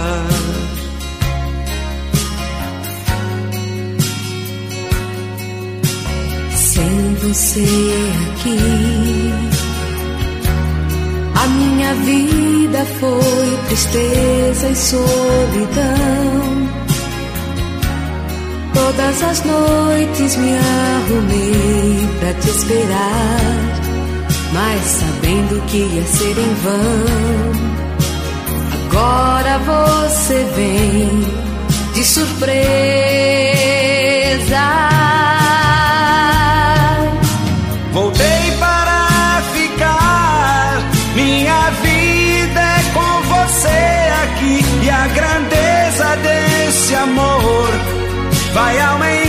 Você 7.21 7.65
aqui, 8.31 8.57
a 11.35 11.47
minha 11.47 11.93
vida 11.95 12.85
foi 12.99 13.57
tristeza 13.67 14.69
e 14.69 14.75
solidão. 14.75 16.19
Todas 18.73 19.23
as 19.23 19.43
noites 19.43 20.35
me 20.37 20.51
arrumei 20.55 22.09
pra 22.19 22.33
te 22.33 22.49
esperar, 22.49 23.39
mas 24.53 24.81
sabendo 24.81 25.61
que 25.67 25.77
ia 25.77 26.05
ser 26.05 26.37
em 26.37 26.53
vão. 26.63 27.69
Agora 28.91 29.59
você 29.59 30.45
vem 30.55 31.25
de 31.93 32.03
surpresa. 32.05 33.78
A 44.89 45.07
grandeza 45.07 46.15
desse 46.23 46.95
amor 46.95 47.69
vai 48.53 48.79
aumentar 48.81 49.28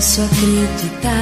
posso 0.00 0.22
acreditar. 0.22 1.12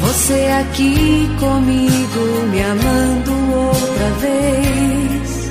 Você 0.00 0.48
aqui 0.62 1.28
comigo, 1.38 2.46
me 2.50 2.62
amando 2.62 3.32
outra 3.54 4.10
vez. 4.22 5.50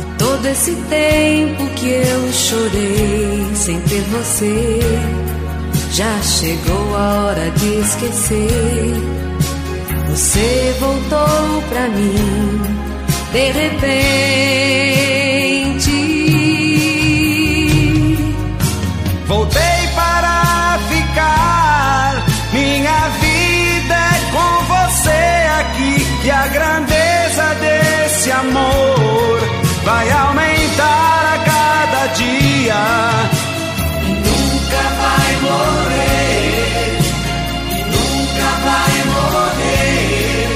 E 0.00 0.18
todo 0.18 0.46
esse 0.46 0.74
tempo 0.88 1.66
que 1.76 1.88
eu 1.88 2.32
chorei 2.32 3.50
sem 3.54 3.78
ter 3.82 4.00
você, 4.00 4.80
já 5.92 6.22
chegou 6.22 6.96
a 6.96 7.26
hora 7.26 7.50
de 7.50 7.80
esquecer. 7.80 8.94
Você 10.08 10.74
voltou 10.80 11.62
pra 11.68 11.86
mim, 11.88 12.62
de 13.30 13.52
repente. 13.52 15.49
amor 28.40 29.38
vai 29.84 30.10
aumentar 30.10 31.34
a 31.34 31.38
cada 31.50 32.06
dia 32.14 32.82
e 34.02 34.10
nunca 34.26 34.82
vai 35.00 35.30
morrer, 35.46 36.98
e 37.70 37.78
nunca 37.94 38.48
vai 38.66 38.94
morrer 39.14 40.48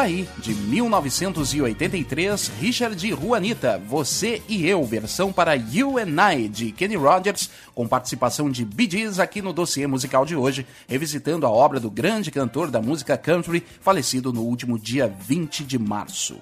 Daí, 0.06 0.28
de 0.38 0.54
1983, 0.54 2.52
Richard 2.60 3.04
e 3.04 3.10
Juanita, 3.10 3.82
Você 3.88 4.40
e 4.48 4.64
Eu, 4.64 4.84
versão 4.84 5.32
para 5.32 5.56
You 5.56 5.98
and 5.98 6.32
I, 6.32 6.48
de 6.48 6.70
Kenny 6.70 6.94
Rogers, 6.94 7.50
com 7.74 7.88
participação 7.88 8.48
de 8.48 8.64
Bee 8.64 8.88
Gees 8.88 9.18
aqui 9.18 9.42
no 9.42 9.52
dossiê 9.52 9.84
musical 9.84 10.24
de 10.24 10.36
hoje, 10.36 10.64
revisitando 10.86 11.44
a 11.44 11.50
obra 11.50 11.80
do 11.80 11.90
grande 11.90 12.30
cantor 12.30 12.70
da 12.70 12.80
música 12.80 13.18
country, 13.18 13.64
falecido 13.80 14.32
no 14.32 14.42
último 14.42 14.78
dia 14.78 15.12
20 15.26 15.64
de 15.64 15.76
março. 15.76 16.36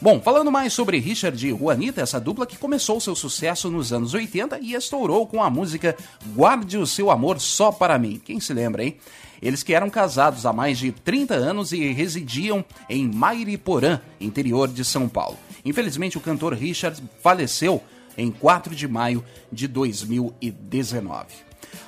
Bom, 0.00 0.18
falando 0.18 0.50
mais 0.50 0.72
sobre 0.72 0.98
Richard 0.98 1.46
e 1.46 1.50
Juanita, 1.50 2.00
essa 2.00 2.18
dupla 2.18 2.46
que 2.46 2.56
começou 2.56 2.98
seu 3.00 3.14
sucesso 3.14 3.70
nos 3.70 3.92
anos 3.92 4.14
80 4.14 4.60
e 4.60 4.72
estourou 4.72 5.26
com 5.26 5.42
a 5.42 5.50
música 5.50 5.94
Guarde 6.34 6.78
o 6.78 6.86
Seu 6.86 7.10
Amor 7.10 7.38
Só 7.38 7.70
Para 7.70 7.98
Mim. 7.98 8.18
Quem 8.24 8.40
se 8.40 8.54
lembra, 8.54 8.82
hein? 8.82 8.96
Eles 9.44 9.62
que 9.62 9.74
eram 9.74 9.90
casados 9.90 10.46
há 10.46 10.54
mais 10.54 10.78
de 10.78 10.90
30 10.90 11.34
anos 11.34 11.70
e 11.70 11.92
residiam 11.92 12.64
em 12.88 13.06
Mairiporã, 13.06 14.00
interior 14.18 14.68
de 14.68 14.82
São 14.82 15.06
Paulo. 15.06 15.38
Infelizmente, 15.62 16.16
o 16.16 16.20
cantor 16.20 16.54
Richard 16.54 17.02
faleceu 17.22 17.82
em 18.16 18.30
4 18.30 18.74
de 18.74 18.88
maio 18.88 19.22
de 19.52 19.68
2019. 19.68 21.43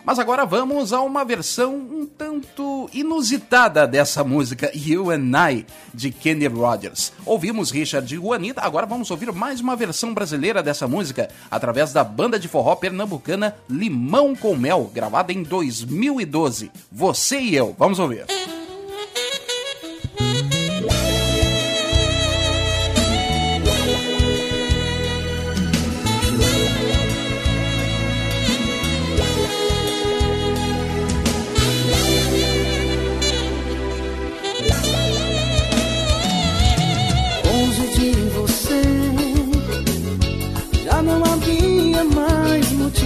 Mas 0.07 0.21
agora 0.21 0.47
vamos 0.47 0.93
a 0.93 1.01
uma 1.01 1.25
versão 1.25 1.75
um 1.75 2.07
tanto 2.07 2.89
inusitada 2.95 3.89
dessa 3.89 4.23
música 4.23 4.71
You 4.73 5.11
and 5.11 5.33
I, 5.51 5.67
de 5.93 6.13
Kenny 6.13 6.47
Rogers. 6.47 7.13
Ouvimos 7.25 7.73
Richard 7.73 8.15
e 8.15 8.17
Juanita, 8.17 8.61
agora 8.61 8.87
vamos 8.87 9.11
ouvir 9.11 9.33
mais 9.33 9.61
uma 9.61 9.75
versão 9.75 10.15
brasileira 10.15 10.63
dessa 10.63 10.87
música, 10.87 11.29
através 11.51 11.93
da 11.93 12.05
banda 12.05 12.39
de 12.39 12.47
forró 12.47 12.77
pernambucana 12.77 13.57
Limão 13.69 14.37
com 14.37 14.55
Mel, 14.55 14.89
gravada 14.95 15.33
em 15.33 15.43
2012. 15.43 16.71
Você 16.93 17.41
e 17.41 17.57
eu, 17.57 17.75
vamos 17.77 17.99
ouvir. 17.99 18.27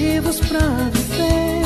Motivos 0.01 0.41
pra 0.41 0.61
viver. 0.93 1.63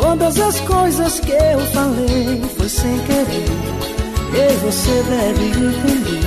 Todas 0.00 0.40
as 0.40 0.60
coisas 0.60 1.20
que 1.20 1.30
eu 1.32 1.60
falei 1.72 2.42
foi 2.56 2.68
sem 2.68 2.98
querer. 3.00 3.48
E 4.34 4.56
você 4.64 5.02
deve 5.08 5.46
entender, 5.48 6.22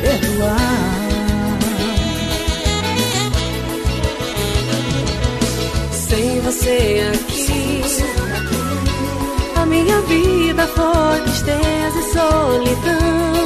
perdoar. 0.00 1.04
Sem 5.92 6.40
você 6.40 7.10
aqui, 7.14 7.82
a 9.56 9.66
minha 9.66 10.00
vida 10.02 10.66
foi 10.66 11.20
tristeza 11.22 11.98
e 11.98 12.12
solidão. 12.12 13.44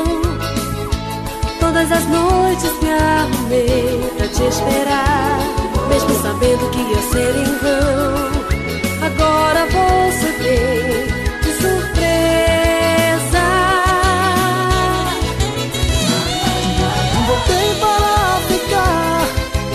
Todas 1.61 1.93
as 1.93 2.07
noites 2.07 2.73
me 2.83 2.91
arrumei 2.93 4.11
pra 4.17 4.29
te 4.29 4.43
esperar, 4.43 5.58
sabendo 6.39 6.71
que 6.71 6.79
ia 6.79 7.03
ser 7.11 7.35
em 7.37 7.51
vão. 7.59 8.31
Agora 9.03 9.67
você 9.67 10.31
veio 10.39 11.07
de 11.43 11.51
surpresa. 11.61 13.47
Voltei 17.27 17.69
para 17.81 18.39
ficar, 18.49 19.27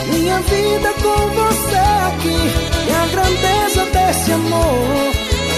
minha 0.07 0.39
vida 0.39 0.93
com 1.01 1.19
você 1.41 1.83
aqui. 2.07 2.41
E 2.87 2.91
a 2.93 3.05
grandeza 3.07 3.85
desse 3.91 4.31
amor 4.31 5.13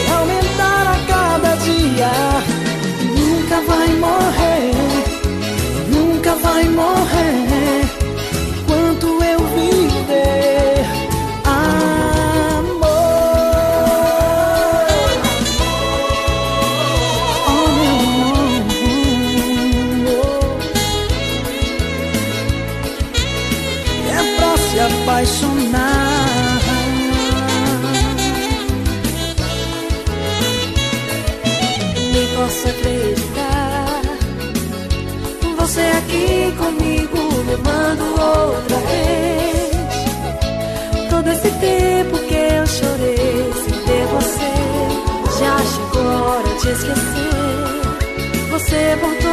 vai 0.07 0.17
aumentar 0.17 0.85
a 0.87 0.97
cada 1.07 1.55
dia. 1.57 2.11
Nunca 3.15 3.61
vai 3.61 3.89
morrer, 3.89 4.71
nunca 5.87 6.35
vai 6.35 6.63
morrer. 6.63 7.85
Enquanto 8.57 9.23
eu 9.23 9.39
viver, 9.55 10.54
percebo 48.75 49.24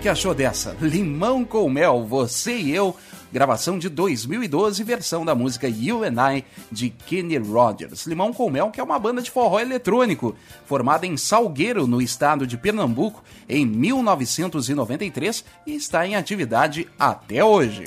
que, 0.00 0.08
achou 0.08 0.34
dessa? 0.34 0.74
Limão 0.80 1.44
com 1.44 1.68
mel, 1.68 2.06
você 2.06 2.56
e 2.56 2.74
eu, 2.74 2.96
gravação 3.30 3.78
de 3.78 3.90
2012, 3.90 4.82
versão 4.82 5.26
da 5.26 5.34
música 5.34 5.68
You 5.68 6.04
and 6.04 6.36
I 6.36 6.44
de 6.72 6.88
Kenny 6.88 7.36
Rogers. 7.36 8.06
Limão 8.06 8.32
com 8.32 8.48
Mel, 8.48 8.70
que 8.70 8.80
é 8.80 8.82
uma 8.82 8.98
banda 8.98 9.20
de 9.20 9.30
forró 9.30 9.60
eletrônico, 9.60 10.34
formada 10.64 11.06
em 11.06 11.18
Salgueiro, 11.18 11.86
no 11.86 12.00
estado 12.00 12.46
de 12.46 12.56
Pernambuco, 12.56 13.22
em 13.46 13.66
1993 13.66 15.44
e 15.66 15.74
está 15.74 16.06
em 16.06 16.16
atividade 16.16 16.88
até 16.98 17.44
hoje. 17.44 17.84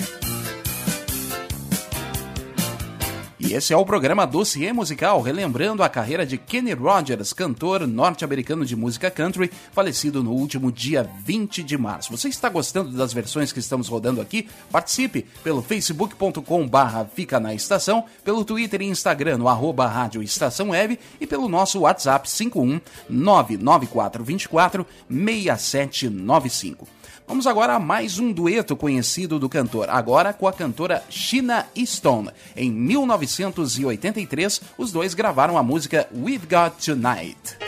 E 3.46 3.52
esse 3.52 3.74
é 3.74 3.76
o 3.76 3.84
programa 3.84 4.26
Dossiê 4.26 4.72
Musical, 4.72 5.20
relembrando 5.20 5.82
a 5.82 5.88
carreira 5.88 6.24
de 6.24 6.38
Kenny 6.38 6.72
Rogers, 6.72 7.34
cantor 7.34 7.86
norte-americano 7.86 8.64
de 8.64 8.74
música 8.74 9.10
country, 9.10 9.50
falecido 9.70 10.22
no 10.22 10.32
último 10.32 10.72
dia 10.72 11.06
20 11.26 11.62
de 11.62 11.76
março. 11.76 12.10
Você 12.10 12.28
está 12.28 12.48
gostando 12.48 12.96
das 12.96 13.12
versões 13.12 13.52
que 13.52 13.58
estamos 13.58 13.86
rodando 13.86 14.22
aqui? 14.22 14.48
Participe 14.72 15.26
pelo 15.42 15.60
facebook.com 15.60 16.66
barra 16.66 17.04
Fica 17.04 17.38
na 17.38 17.52
Estação, 17.52 18.06
pelo 18.24 18.46
Twitter 18.46 18.80
e 18.80 18.86
Instagram 18.86 19.36
no 19.36 19.46
arroba 19.46 19.86
Rádio 19.86 20.22
Estação 20.22 20.70
Web 20.70 20.98
e 21.20 21.26
pelo 21.26 21.46
nosso 21.46 21.80
WhatsApp 21.80 22.28
51 22.30 22.80
99424 23.10 24.86
6795. 25.06 26.93
Vamos 27.26 27.46
agora 27.46 27.74
a 27.74 27.80
mais 27.80 28.18
um 28.18 28.30
dueto 28.30 28.76
conhecido 28.76 29.38
do 29.38 29.48
cantor, 29.48 29.88
agora 29.88 30.32
com 30.34 30.46
a 30.46 30.52
cantora 30.52 31.02
Sheena 31.08 31.66
Easton. 31.74 32.28
Em 32.54 32.70
1983, 32.70 34.60
os 34.76 34.92
dois 34.92 35.14
gravaram 35.14 35.56
a 35.56 35.62
música 35.62 36.06
We've 36.14 36.46
Got 36.46 36.84
Tonight. 36.84 37.63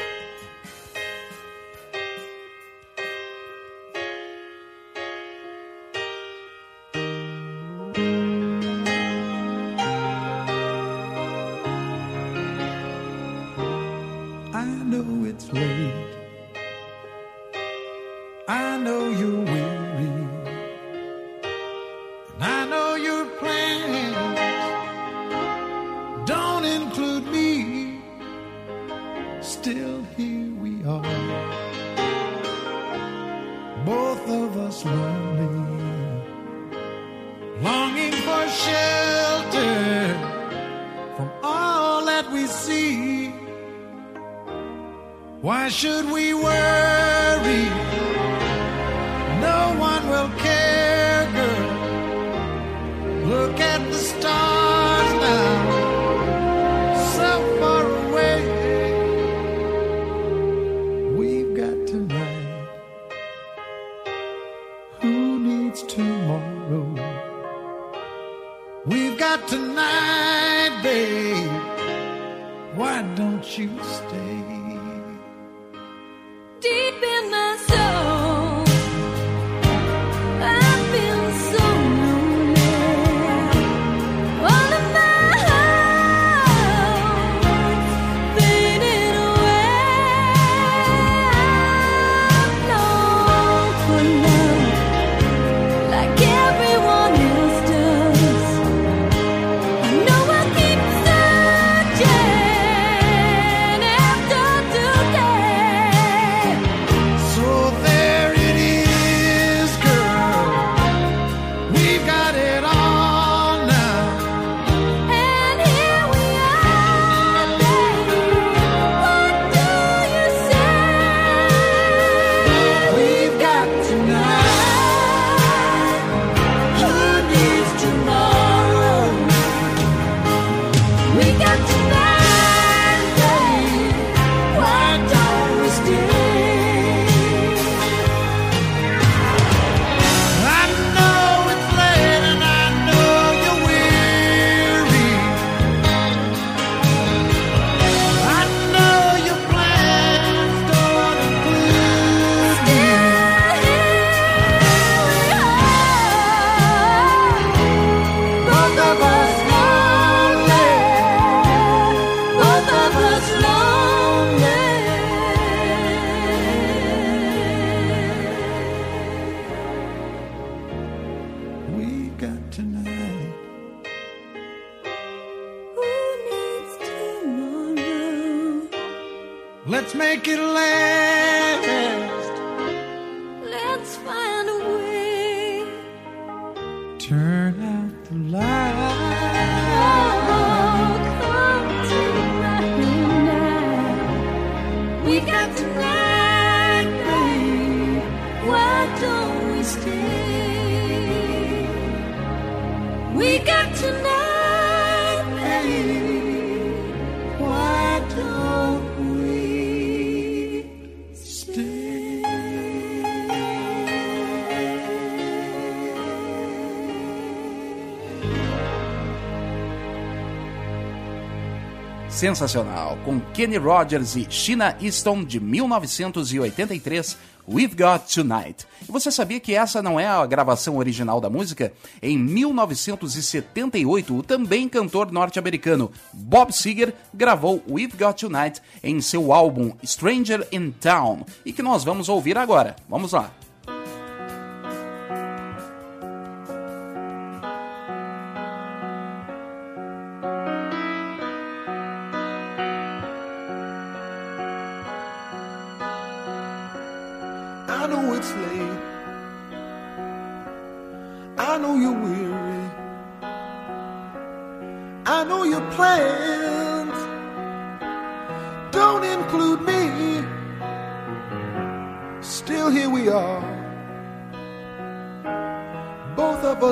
Sensacional, 222.16 222.98
com 223.04 223.20
Kenny 223.34 223.58
Rogers 223.58 224.16
e 224.16 224.26
Sheena 224.30 224.74
Easton 224.80 225.22
de 225.22 225.38
1983, 225.38 227.18
We've 227.46 227.76
Got 227.76 228.10
Tonight. 228.10 228.66
E 228.88 228.90
você 228.90 229.10
sabia 229.10 229.38
que 229.38 229.54
essa 229.54 229.82
não 229.82 230.00
é 230.00 230.06
a 230.06 230.24
gravação 230.24 230.78
original 230.78 231.20
da 231.20 231.28
música? 231.28 231.74
Em 232.00 232.16
1978, 232.16 234.16
o 234.16 234.22
também 234.22 234.66
cantor 234.66 235.12
norte-americano 235.12 235.92
Bob 236.10 236.52
Seger 236.52 236.94
gravou 237.12 237.62
We've 237.68 237.98
Got 237.98 238.14
Tonight 238.14 238.62
em 238.82 238.98
seu 239.02 239.30
álbum 239.30 239.72
Stranger 239.84 240.48
in 240.50 240.70
Town, 240.70 241.22
e 241.44 241.52
que 241.52 241.62
nós 241.62 241.84
vamos 241.84 242.08
ouvir 242.08 242.38
agora. 242.38 242.76
Vamos 242.88 243.12
lá. 243.12 243.30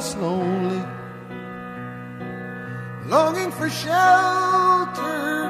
Us 0.05 0.17
lonely, 0.17 0.85
longing 3.07 3.51
for 3.51 3.71
shelter 3.71 5.49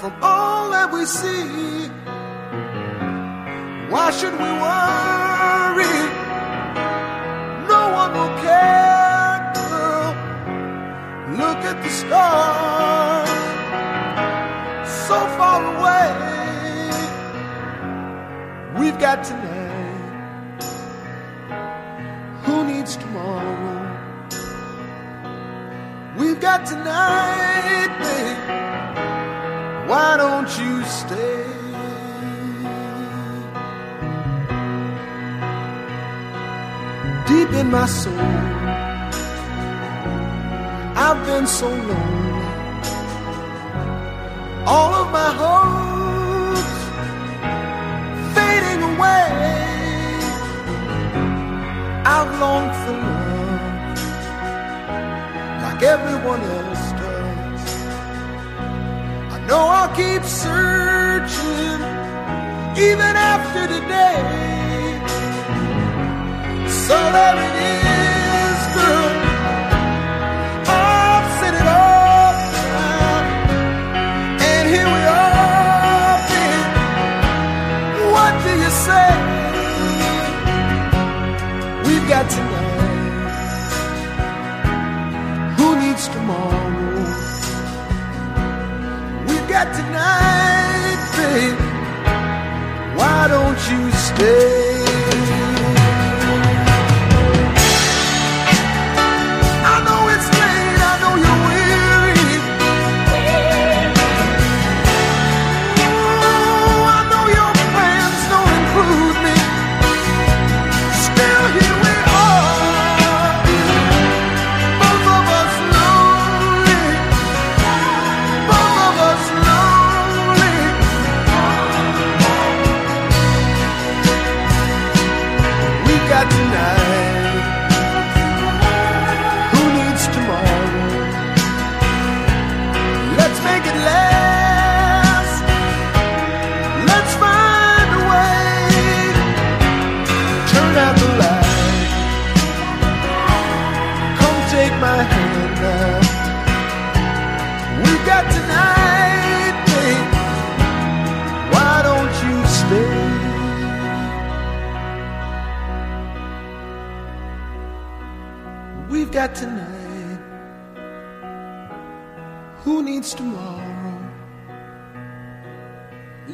from 0.00 0.12
all 0.20 0.70
that 0.70 0.90
we 0.92 1.04
see. 1.04 1.88
Why 3.92 4.10
should 4.18 4.36
we 4.44 4.50
worry? 4.66 5.96
No 7.72 7.82
one 8.00 8.10
will 8.18 8.34
care, 8.46 9.36
girl. 9.54 10.10
Look 11.40 11.60
at 11.70 11.76
the 11.84 11.92
stars, 12.02 13.30
so 15.08 15.18
far 15.38 15.60
away. 15.74 16.08
We've 18.80 18.98
got 18.98 19.24
tonight. 19.24 19.55
Got 26.48 26.64
tonight, 26.64 27.90
babe. 28.02 28.40
Why 29.90 30.08
don't 30.22 30.50
you 30.60 30.74
stay? 31.00 31.42
Deep 37.30 37.50
in 37.60 37.68
my 37.78 37.86
soul, 38.00 38.30
I've 41.04 41.20
been 41.28 41.46
so 41.60 41.68
lonely. 41.68 42.44
All 44.74 44.92
of 45.02 45.06
my 45.18 45.30
hopes 45.42 46.76
fading 48.36 48.82
away. 48.90 49.26
I've 52.14 52.30
longed 52.42 52.74
for 52.82 53.15
like 55.76 55.84
everyone 55.84 56.40
else 56.40 56.92
does. 56.92 57.62
I 59.34 59.38
know 59.46 59.62
I'll 59.78 59.94
keep 59.94 60.22
searching 60.24 61.80
even 62.88 63.12
after 63.32 63.66
today. 63.66 64.18
So 66.86 66.96
there 67.16 67.38
it 67.46 67.56
is, 67.66 68.58
girl. 68.76 69.12
I've 70.66 71.28
said 71.40 71.54
it 71.60 71.68
all 71.84 72.34
and 74.50 74.66
here 74.74 74.90
we 74.96 75.02
are. 75.24 76.18
What 78.14 78.32
do 78.44 78.52
you 78.64 78.72
say? 78.86 79.08
We've 81.86 82.08
got 82.08 82.30
tonight. 82.30 82.45
You 94.18 94.75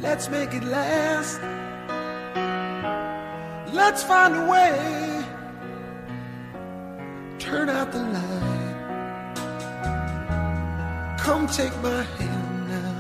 Let's 0.01 0.29
make 0.31 0.55
it 0.55 0.65
last. 0.65 1.41
Let's 3.75 4.03
find 4.03 4.35
a 4.37 4.47
way. 4.51 5.25
Turn 7.39 7.69
out 7.69 7.93
the 7.93 7.99
light. 7.99 8.43
Come 11.19 11.47
take 11.47 11.77
my 11.83 12.03
hand 12.03 12.69
now. 12.69 12.95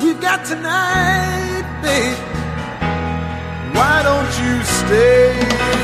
We've 0.00 0.20
got 0.20 0.44
tonight, 0.44 1.64
babe. 1.82 2.18
Why 3.74 4.02
don't 4.02 4.32
you 4.44 4.62
stay? 4.64 5.81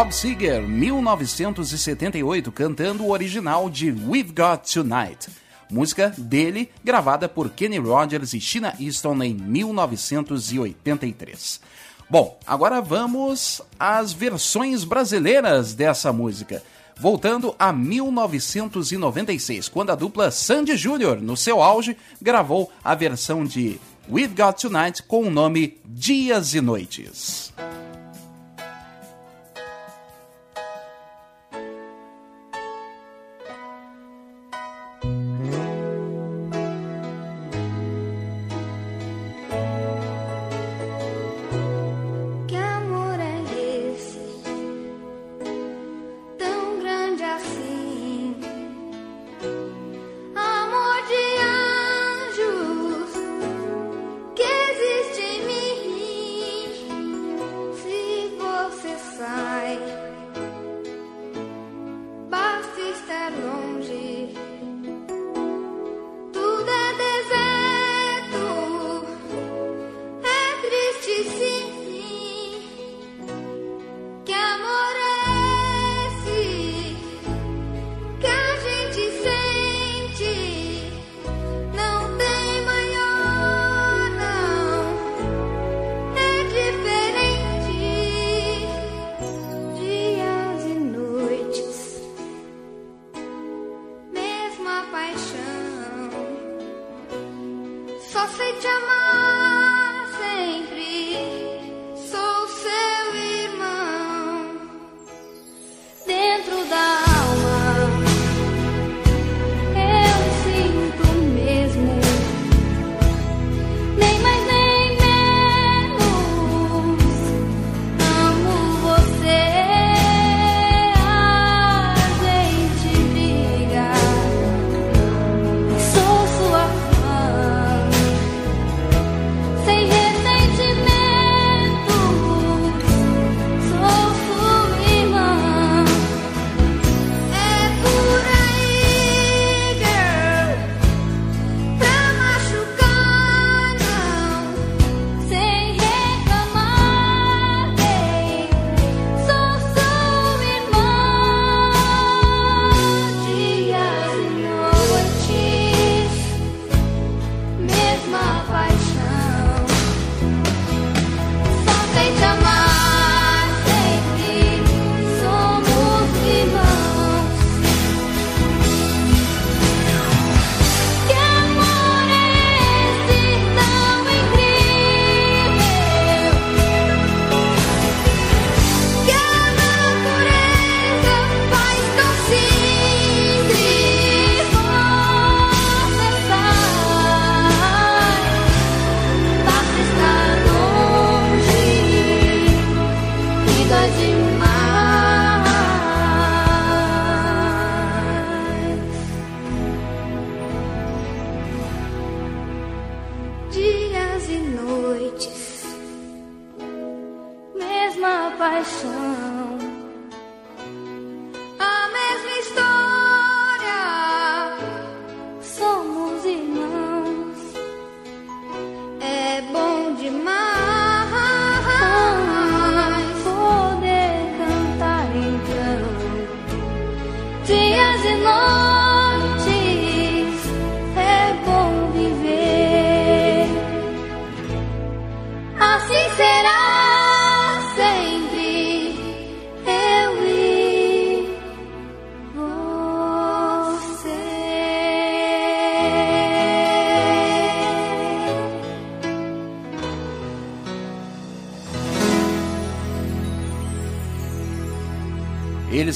Bob 0.00 0.14
Seger, 0.14 0.62
1978, 0.66 2.50
cantando 2.50 3.04
o 3.04 3.10
original 3.10 3.68
de 3.68 3.92
We've 3.92 4.32
Got 4.32 4.72
Tonight. 4.72 5.28
Música 5.70 6.14
dele, 6.16 6.70
gravada 6.82 7.28
por 7.28 7.50
Kenny 7.50 7.76
Rogers 7.76 8.32
e 8.32 8.40
Sheena 8.40 8.74
Easton 8.80 9.22
em 9.22 9.34
1983. 9.34 11.60
Bom, 12.08 12.40
agora 12.46 12.80
vamos 12.80 13.60
às 13.78 14.14
versões 14.14 14.84
brasileiras 14.84 15.74
dessa 15.74 16.10
música. 16.14 16.62
Voltando 16.96 17.54
a 17.58 17.70
1996, 17.70 19.68
quando 19.68 19.90
a 19.90 19.94
dupla 19.94 20.30
Sandy 20.30 20.78
Júnior, 20.78 21.20
no 21.20 21.36
seu 21.36 21.62
auge, 21.62 21.94
gravou 22.22 22.72
a 22.82 22.94
versão 22.94 23.44
de 23.44 23.78
We've 24.10 24.34
Got 24.34 24.62
Tonight 24.62 25.02
com 25.02 25.24
o 25.24 25.30
nome 25.30 25.78
Dias 25.84 26.54
e 26.54 26.62
Noites. 26.62 27.52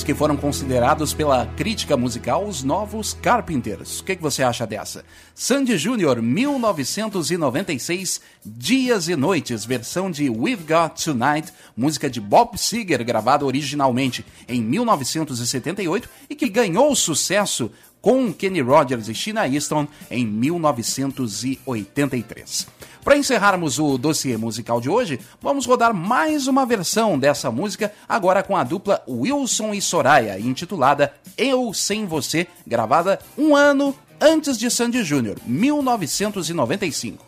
Que 0.04 0.14
foram 0.14 0.36
considerados 0.36 1.14
pela 1.14 1.46
crítica 1.56 1.96
musical 1.96 2.46
os 2.46 2.62
novos 2.62 3.14
Carpenters. 3.14 4.00
O 4.00 4.04
que, 4.04 4.16
que 4.16 4.22
você 4.22 4.42
acha 4.42 4.66
dessa? 4.66 5.02
Sandy 5.34 5.78
Júnior, 5.78 6.20
1996, 6.20 8.20
Dias 8.44 9.08
e 9.08 9.16
Noites, 9.16 9.64
versão 9.64 10.10
de 10.10 10.28
We've 10.28 10.64
Got 10.64 11.02
Tonight, 11.02 11.50
música 11.74 12.10
de 12.10 12.20
Bob 12.20 12.58
Seger, 12.58 13.02
gravada 13.02 13.46
originalmente 13.46 14.26
em 14.46 14.62
1978 14.62 16.06
e 16.28 16.34
que 16.34 16.50
ganhou 16.50 16.94
sucesso 16.94 17.70
com 18.02 18.30
Kenny 18.30 18.60
Rogers 18.60 19.08
e 19.08 19.14
Sheena 19.14 19.48
Easton 19.48 19.88
em 20.10 20.26
1983. 20.26 22.66
Para 23.04 23.18
encerrarmos 23.18 23.78
o 23.78 23.98
dossiê 23.98 24.38
musical 24.38 24.80
de 24.80 24.88
hoje, 24.88 25.20
vamos 25.40 25.66
rodar 25.66 25.92
mais 25.92 26.46
uma 26.46 26.64
versão 26.64 27.18
dessa 27.18 27.50
música, 27.50 27.92
agora 28.08 28.42
com 28.42 28.56
a 28.56 28.64
dupla 28.64 29.02
Wilson 29.06 29.74
e 29.74 29.82
Soraya, 29.82 30.40
intitulada 30.40 31.12
Eu 31.36 31.74
Sem 31.74 32.06
Você, 32.06 32.46
gravada 32.66 33.20
um 33.36 33.54
ano 33.54 33.94
antes 34.18 34.56
de 34.56 34.70
Sandy 34.70 35.04
Júnior, 35.04 35.36
1995. 35.44 37.26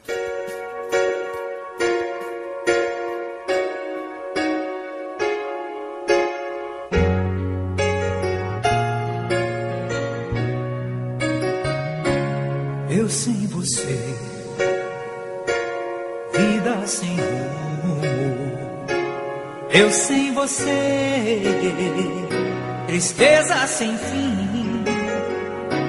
Eu 19.78 19.90
sem 19.90 20.32
você, 20.32 21.42
tristeza 22.86 23.66
sem 23.66 23.94
fim, 23.98 24.84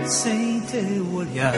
sem 0.05 0.59
teu 0.59 1.15
olhar. 1.15 1.53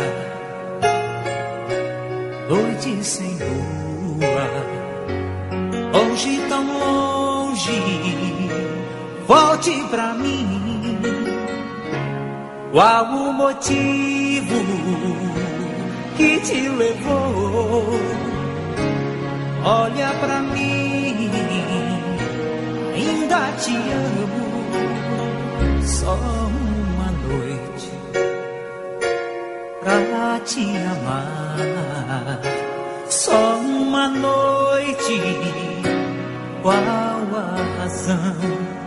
Noite 2.48 3.04
sem 3.04 3.36
lua, 3.36 4.48
longe 5.92 6.40
tão 6.48 6.68
longe, 6.78 7.82
volte 9.28 9.84
pra 9.90 10.14
mim. 10.14 11.00
Qual 12.72 13.06
o 13.06 13.34
motivo 13.34 14.56
que 16.16 16.40
te 16.42 16.70
levou? 16.70 18.00
Olha 19.66 20.14
pra 20.22 20.42
mim, 20.42 21.32
ainda 23.30 23.52
te 23.58 23.76
amo. 23.76 24.50
Só 25.84 26.16
uma 26.16 27.12
noite 27.12 27.92
pra 29.82 30.40
te 30.46 30.66
amar. 30.78 32.42
Só 33.08 33.58
uma 33.58 34.08
noite, 34.08 35.22
qual 36.62 36.76
a 36.76 37.80
razão? 37.80 38.79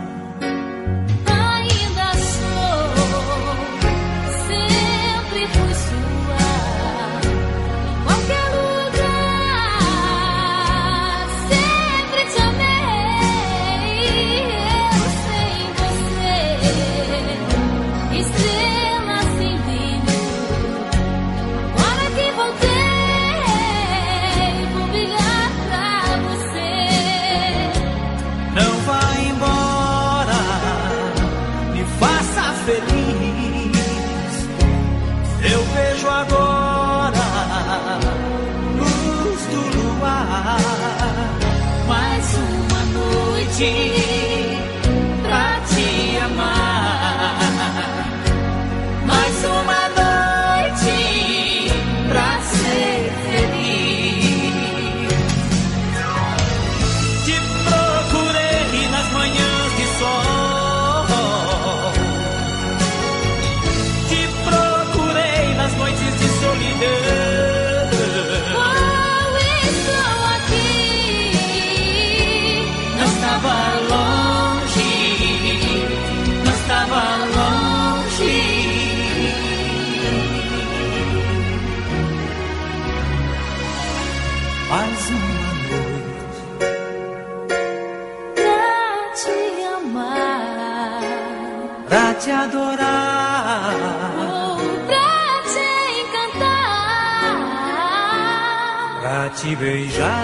Pra 99.57 99.57
te 99.57 99.57
beijar. 99.57 100.22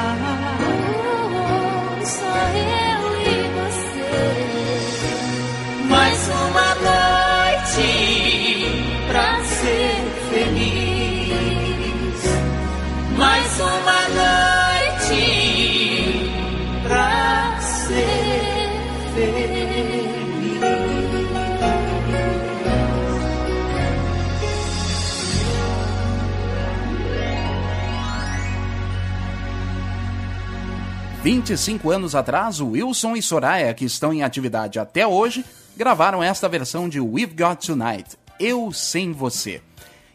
25 31.49 31.91
anos 31.91 32.15
atrás, 32.15 32.61
Wilson 32.61 33.17
e 33.17 33.23
Soraya, 33.23 33.73
que 33.73 33.87
estão 33.87 34.13
em 34.13 34.23
atividade 34.23 34.79
até 34.79 35.07
hoje, 35.07 35.43
gravaram 35.75 36.23
esta 36.23 36.47
versão 36.47 36.91
de 36.91 37.01
We've 37.01 37.35
Got 37.35 37.67
Tonight, 37.67 38.19
Eu 38.39 38.71
Sem 38.71 39.15
Você. 39.15 39.63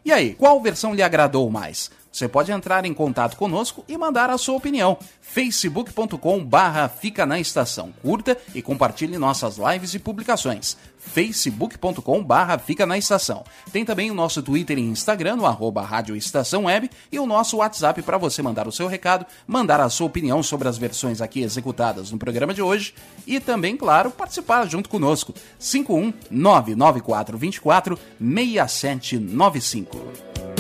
E 0.06 0.12
aí, 0.12 0.36
qual 0.36 0.62
versão 0.62 0.94
lhe 0.94 1.02
agradou 1.02 1.50
mais? 1.50 1.90
Você 2.14 2.28
pode 2.28 2.52
entrar 2.52 2.86
em 2.86 2.94
contato 2.94 3.36
conosco 3.36 3.84
e 3.88 3.98
mandar 3.98 4.30
a 4.30 4.38
sua 4.38 4.56
opinião. 4.56 5.00
facebook.com 5.20 6.46
barra 6.46 6.88
Fica 6.88 7.26
na 7.26 7.40
Estação. 7.40 7.92
Curta 8.04 8.38
e 8.54 8.62
compartilhe 8.62 9.18
nossas 9.18 9.58
lives 9.58 9.96
e 9.96 10.00
publicações. 10.00 10.78
facebook.com 11.00 12.24
barra 12.24 12.60
Fica 12.60 12.86
na 12.86 13.00
Estação. 13.00 13.44
Tem 13.72 13.84
também 13.84 14.12
o 14.12 14.14
nosso 14.14 14.44
Twitter 14.44 14.78
e 14.78 14.82
Instagram, 14.82 15.38
no 15.38 15.48
arroba 15.48 15.82
Rádio 15.82 16.16
Estação 16.16 16.66
Web, 16.66 16.88
e 17.12 17.18
o 17.18 17.26
nosso 17.26 17.58
WhatsApp 17.58 18.04
para 18.04 18.20
você 18.20 18.44
mandar 18.44 18.68
o 18.68 18.72
seu 18.72 18.86
recado, 18.86 19.26
mandar 19.48 19.82
a 19.82 19.90
sua 19.90 20.06
opinião 20.06 20.44
sobre 20.44 20.68
as 20.68 20.78
versões 20.78 21.20
aqui 21.20 21.42
executadas 21.42 22.12
no 22.12 22.20
programa 22.20 22.54
de 22.54 22.62
hoje 22.62 22.94
e 23.26 23.40
também, 23.40 23.76
claro, 23.76 24.12
participar 24.12 24.70
junto 24.70 24.88
conosco. 24.88 25.34
5199424 25.60 27.98
6795. 28.20 30.53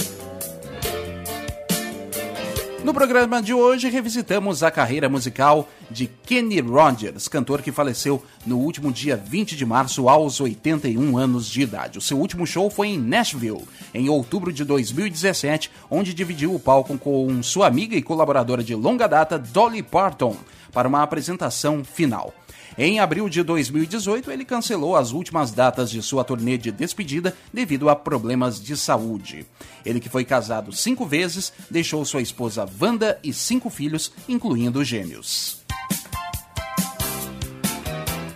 No 2.84 2.94
programa 2.94 3.42
de 3.42 3.54
hoje, 3.54 3.90
revisitamos 3.90 4.62
a 4.62 4.70
carreira 4.70 5.08
musical 5.08 5.70
de 5.90 6.06
Kenny 6.06 6.60
Rogers, 6.60 7.30
cantor 7.30 7.62
que 7.62 7.72
faleceu 7.72 8.22
no 8.46 8.58
último 8.58 8.92
dia 8.92 9.16
20 9.16 9.56
de 9.56 9.66
março, 9.66 10.10
aos 10.10 10.42
81 10.42 11.18
anos 11.18 11.48
de 11.48 11.62
idade. 11.62 11.98
O 11.98 12.02
seu 12.02 12.18
último 12.20 12.46
show 12.46 12.70
foi 12.70 12.90
em 12.90 13.00
Nashville, 13.00 13.64
em 13.94 14.10
outubro 14.10 14.52
de 14.52 14.66
2017, 14.66 15.72
onde 15.90 16.14
dividiu 16.14 16.54
o 16.54 16.60
palco 16.60 16.98
com 16.98 17.42
sua 17.42 17.68
amiga 17.68 17.96
e 17.96 18.02
colaboradora 18.02 18.62
de 18.62 18.76
longa 18.76 19.08
data, 19.08 19.40
Dolly 19.40 19.82
Parton, 19.82 20.36
para 20.74 20.88
uma 20.88 21.02
apresentação 21.02 21.86
final. 21.86 22.34
Em 22.78 23.00
abril 23.00 23.30
de 23.30 23.44
2018, 23.44 24.32
ele 24.32 24.44
cancelou 24.44 24.96
as 24.96 25.12
últimas 25.12 25.52
datas 25.52 25.92
de 25.92 26.02
sua 26.02 26.24
turnê 26.24 26.58
de 26.58 26.72
despedida 26.72 27.36
devido 27.54 27.88
a 27.88 27.96
problemas 27.96 28.62
de 28.62 28.76
saúde. 28.76 29.46
Ele, 29.86 30.00
que 30.00 30.10
foi 30.10 30.26
casado 30.26 30.72
cinco 30.72 31.06
vezes, 31.06 31.54
deixou 31.70 32.04
sua 32.04 32.22
esposa 32.22 32.68
Wanda 32.82 33.20
e 33.24 33.32
cinco 33.32 33.70
filhos, 33.70 34.12
incluindo 34.28 34.84
gêmeos. 34.84 35.64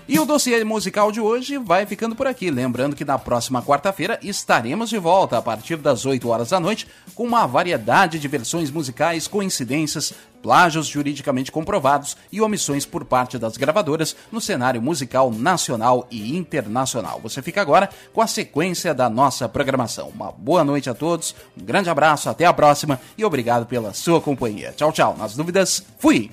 E 0.09 0.17
o 0.19 0.25
dossiê 0.25 0.63
musical 0.63 1.11
de 1.11 1.19
hoje 1.19 1.57
vai 1.57 1.85
ficando 1.85 2.15
por 2.15 2.27
aqui. 2.27 2.49
Lembrando 2.49 2.95
que 2.95 3.03
na 3.03 3.19
próxima 3.19 3.61
quarta-feira 3.61 4.17
estaremos 4.23 4.89
de 4.89 4.97
volta 4.97 5.37
a 5.37 5.41
partir 5.41 5.75
das 5.75 6.05
8 6.05 6.29
horas 6.29 6.49
da 6.51 6.61
noite 6.61 6.87
com 7.13 7.25
uma 7.25 7.45
variedade 7.45 8.17
de 8.17 8.27
versões 8.27 8.71
musicais, 8.71 9.27
coincidências, 9.27 10.13
plágios 10.47 10.87
juridicamente 10.87 11.51
comprovados 11.51 12.15
e 12.31 12.39
omissões 12.39 12.85
por 12.85 13.03
parte 13.03 13.37
das 13.37 13.57
gravadoras 13.57 14.15
no 14.31 14.39
cenário 14.39 14.81
musical 14.81 15.29
nacional 15.29 16.07
e 16.09 16.37
internacional. 16.37 17.19
Você 17.21 17.41
fica 17.41 17.59
agora 17.59 17.89
com 18.13 18.21
a 18.21 18.27
sequência 18.27 18.93
da 18.93 19.09
nossa 19.09 19.49
programação. 19.49 20.07
Uma 20.07 20.31
boa 20.31 20.63
noite 20.63 20.89
a 20.89 20.93
todos, 20.93 21.35
um 21.61 21.65
grande 21.65 21.89
abraço, 21.89 22.29
até 22.29 22.45
a 22.45 22.53
próxima 22.53 22.97
e 23.17 23.25
obrigado 23.25 23.65
pela 23.65 23.93
sua 23.93 24.21
companhia. 24.21 24.73
Tchau, 24.73 24.93
tchau. 24.93 25.17
Nas 25.17 25.35
dúvidas, 25.35 25.83
fui! 25.99 26.31